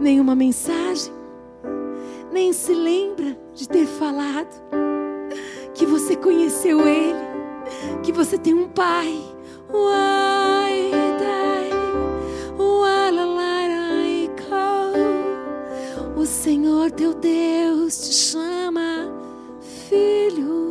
[0.02, 1.14] nenhuma mensagem,
[2.30, 4.54] nem se lembra de ter falado
[5.74, 7.24] que você conheceu Ele,
[8.04, 9.18] que você tem um Pai.
[9.74, 10.92] Uai,
[16.16, 19.12] O Senhor teu Deus te chama
[19.90, 20.63] filho,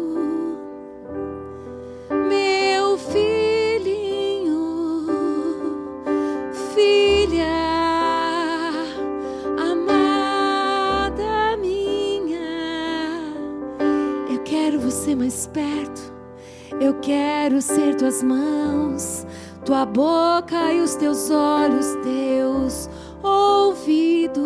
[16.83, 19.25] Eu quero ser tuas mãos,
[19.65, 22.91] tua boca e os teus olhos, teus
[23.23, 24.43] ouvidos.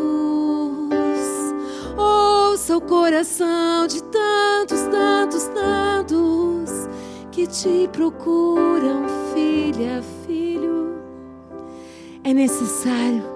[1.96, 6.90] Ouça o coração de tantos, tantos, tantos
[7.32, 10.94] que te procuram, filha, filho.
[12.22, 13.35] É necessário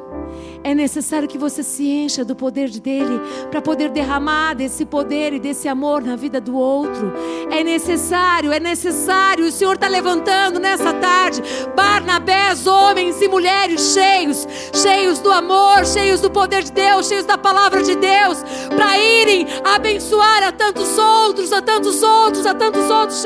[0.70, 5.40] é necessário que você se encha do poder dele para poder derramar desse poder e
[5.40, 7.12] desse amor na vida do outro.
[7.50, 9.46] É necessário, é necessário.
[9.46, 11.42] O Senhor está levantando nessa tarde
[11.74, 17.36] Barnabés, homens e mulheres cheios, cheios do amor, cheios do poder de Deus, cheios da
[17.36, 18.38] palavra de Deus,
[18.76, 23.24] para irem abençoar a tantos outros, a tantos outros, a tantos outros.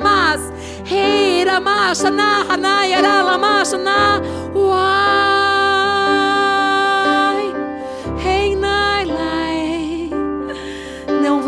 [0.00, 0.40] Mas,
[0.86, 2.44] Hey, Ramasha, Na,
[3.24, 4.20] Lamasha, Na,
[4.54, 5.33] Uau.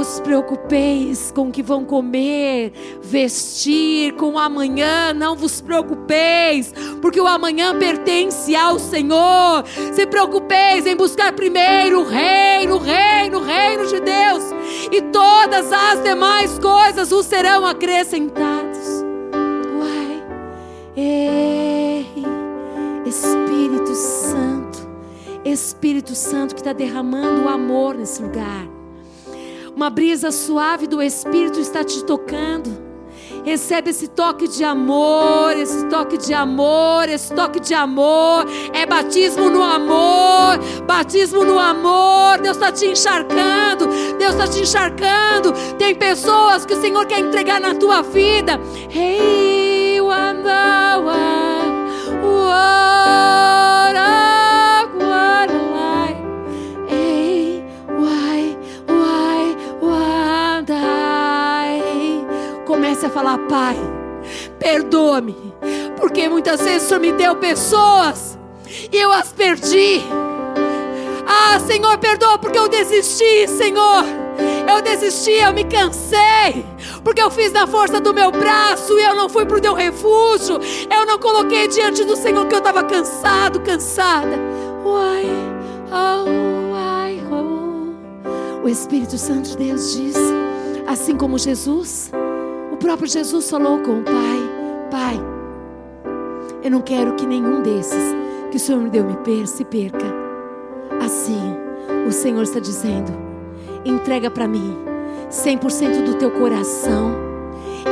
[0.07, 7.21] Vos preocupeis com o que vão comer, vestir, com o amanhã, não vos preocupeis, porque
[7.21, 9.65] o amanhã pertence ao Senhor.
[9.93, 14.45] Se preocupeis em buscar primeiro o reino, o reino, o reino de Deus,
[14.93, 19.05] e todas as demais coisas vos serão acrescentadas.
[19.77, 20.23] Uai,
[20.97, 22.07] ei,
[23.05, 24.89] Espírito Santo,
[25.45, 28.76] Espírito Santo que está derramando o amor nesse lugar.
[29.77, 32.87] Uma brisa suave do Espírito está te tocando.
[33.45, 38.47] Recebe esse toque de amor, esse toque de amor, esse toque de amor.
[38.73, 42.39] É batismo no amor, batismo no amor.
[42.39, 43.87] Deus está te encharcando,
[44.19, 45.53] Deus está te encharcando.
[45.79, 48.59] Tem pessoas que o Senhor quer entregar na tua vida.
[48.89, 51.13] Hey, Wandawa,
[63.17, 63.75] falar, Pai,
[64.59, 65.35] perdoa-me,
[65.97, 68.39] porque muitas vezes o Senhor me deu pessoas
[68.93, 70.03] e eu as perdi.
[71.27, 74.05] Ah, Senhor, perdoa porque eu desisti, Senhor.
[74.71, 76.63] Eu desisti, eu me cansei,
[77.03, 79.73] porque eu fiz na força do meu braço e eu não fui para o teu
[79.73, 80.61] refúgio.
[80.95, 84.37] Eu não coloquei diante do Senhor que eu estava cansado, cansada.
[84.85, 85.25] Uai,
[85.91, 88.63] oh, uai, oh.
[88.63, 90.17] O Espírito Santo de Deus diz,
[90.87, 92.11] assim como Jesus
[92.77, 95.19] o próprio Jesus falou com o Pai: Pai,
[96.63, 98.15] eu não quero que nenhum desses
[98.51, 100.05] que o Senhor me deu me se perca.
[101.03, 101.57] Assim,
[102.07, 103.11] o Senhor está dizendo:
[103.83, 104.77] entrega para mim
[105.31, 107.27] 100% do teu coração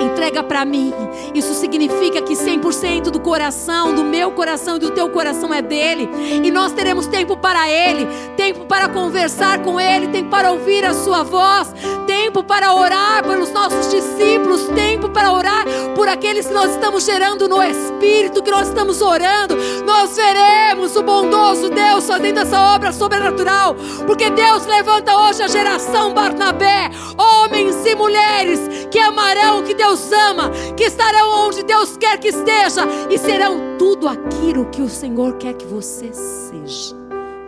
[0.02, 0.92] entrega para mim.
[1.34, 6.08] Isso significa que 100% do coração, do meu coração e do teu coração é dele.
[6.42, 8.06] E nós teremos tempo para ele,
[8.36, 11.72] tempo para conversar com ele, tempo para ouvir a sua voz,
[12.06, 15.64] tempo para orar pelos nossos discípulos, tempo para orar
[15.94, 19.56] por aqueles que nós estamos gerando no espírito, que nós estamos orando.
[19.86, 23.76] Nós veremos o bondoso Deus fazendo essa obra sobrenatural,
[24.06, 28.60] porque Deus levanta hoje a geração Barnabé, homens e mulheres
[28.90, 33.76] que amarão, que Deus Deus ama, que estarão onde Deus quer que esteja e serão
[33.78, 36.96] tudo aquilo que o Senhor quer que você seja.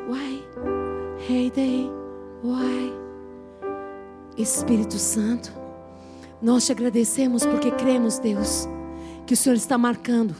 [0.09, 0.45] Why?
[1.29, 1.91] Hey day,
[2.45, 2.96] why?
[4.37, 5.53] Espírito Santo,
[6.41, 8.69] nós te agradecemos porque cremos, Deus,
[9.27, 10.35] que o Senhor está marcando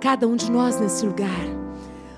[0.00, 1.63] cada um de nós nesse lugar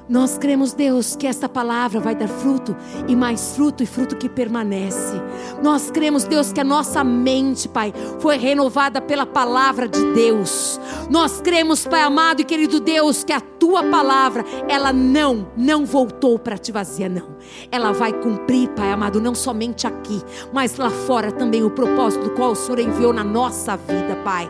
[0.09, 2.77] nós cremos, Deus, que esta palavra vai dar fruto
[3.09, 5.21] e mais fruto e fruto que permanece.
[5.63, 10.81] Nós cremos, Deus, que a nossa mente, Pai, foi renovada pela palavra de Deus.
[11.11, 16.39] Nós cremos, Pai amado e querido Deus, que a tua palavra, ela não, não voltou
[16.39, 17.37] para te vazia, não.
[17.73, 22.31] Ela vai cumprir, Pai amado, não somente aqui, mas lá fora também o propósito do
[22.31, 24.49] qual o Senhor enviou na nossa vida, Pai.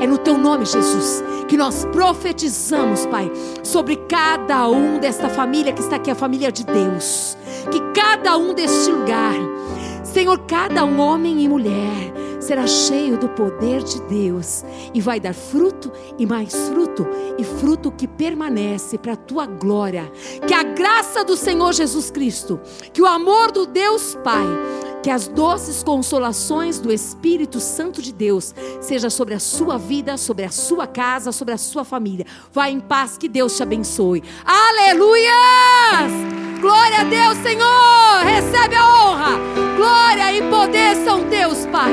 [0.00, 3.30] É no teu nome, Jesus, que nós profetizamos, Pai,
[3.62, 7.36] sobre cada um desta família que está aqui, a família de Deus.
[7.70, 9.34] Que cada um deste lugar,
[10.04, 14.64] Senhor, cada um homem e mulher, será cheio do poder de Deus
[14.94, 17.06] e vai dar fruto e mais fruto,
[17.38, 20.10] e fruto que permanece para a tua glória.
[20.46, 22.60] Que a graça do Senhor Jesus Cristo,
[22.92, 24.46] que o amor do Deus Pai,
[25.02, 30.44] que as doces consolações do Espírito Santo de Deus seja sobre a sua vida, sobre
[30.44, 32.26] a sua casa, sobre a sua família.
[32.52, 34.22] Vá em paz, que Deus te abençoe.
[34.44, 36.12] Aleluias!
[36.60, 38.24] Glória a Deus, Senhor!
[38.24, 39.38] Recebe a honra,
[39.76, 41.92] glória e poder são Deus, Pai.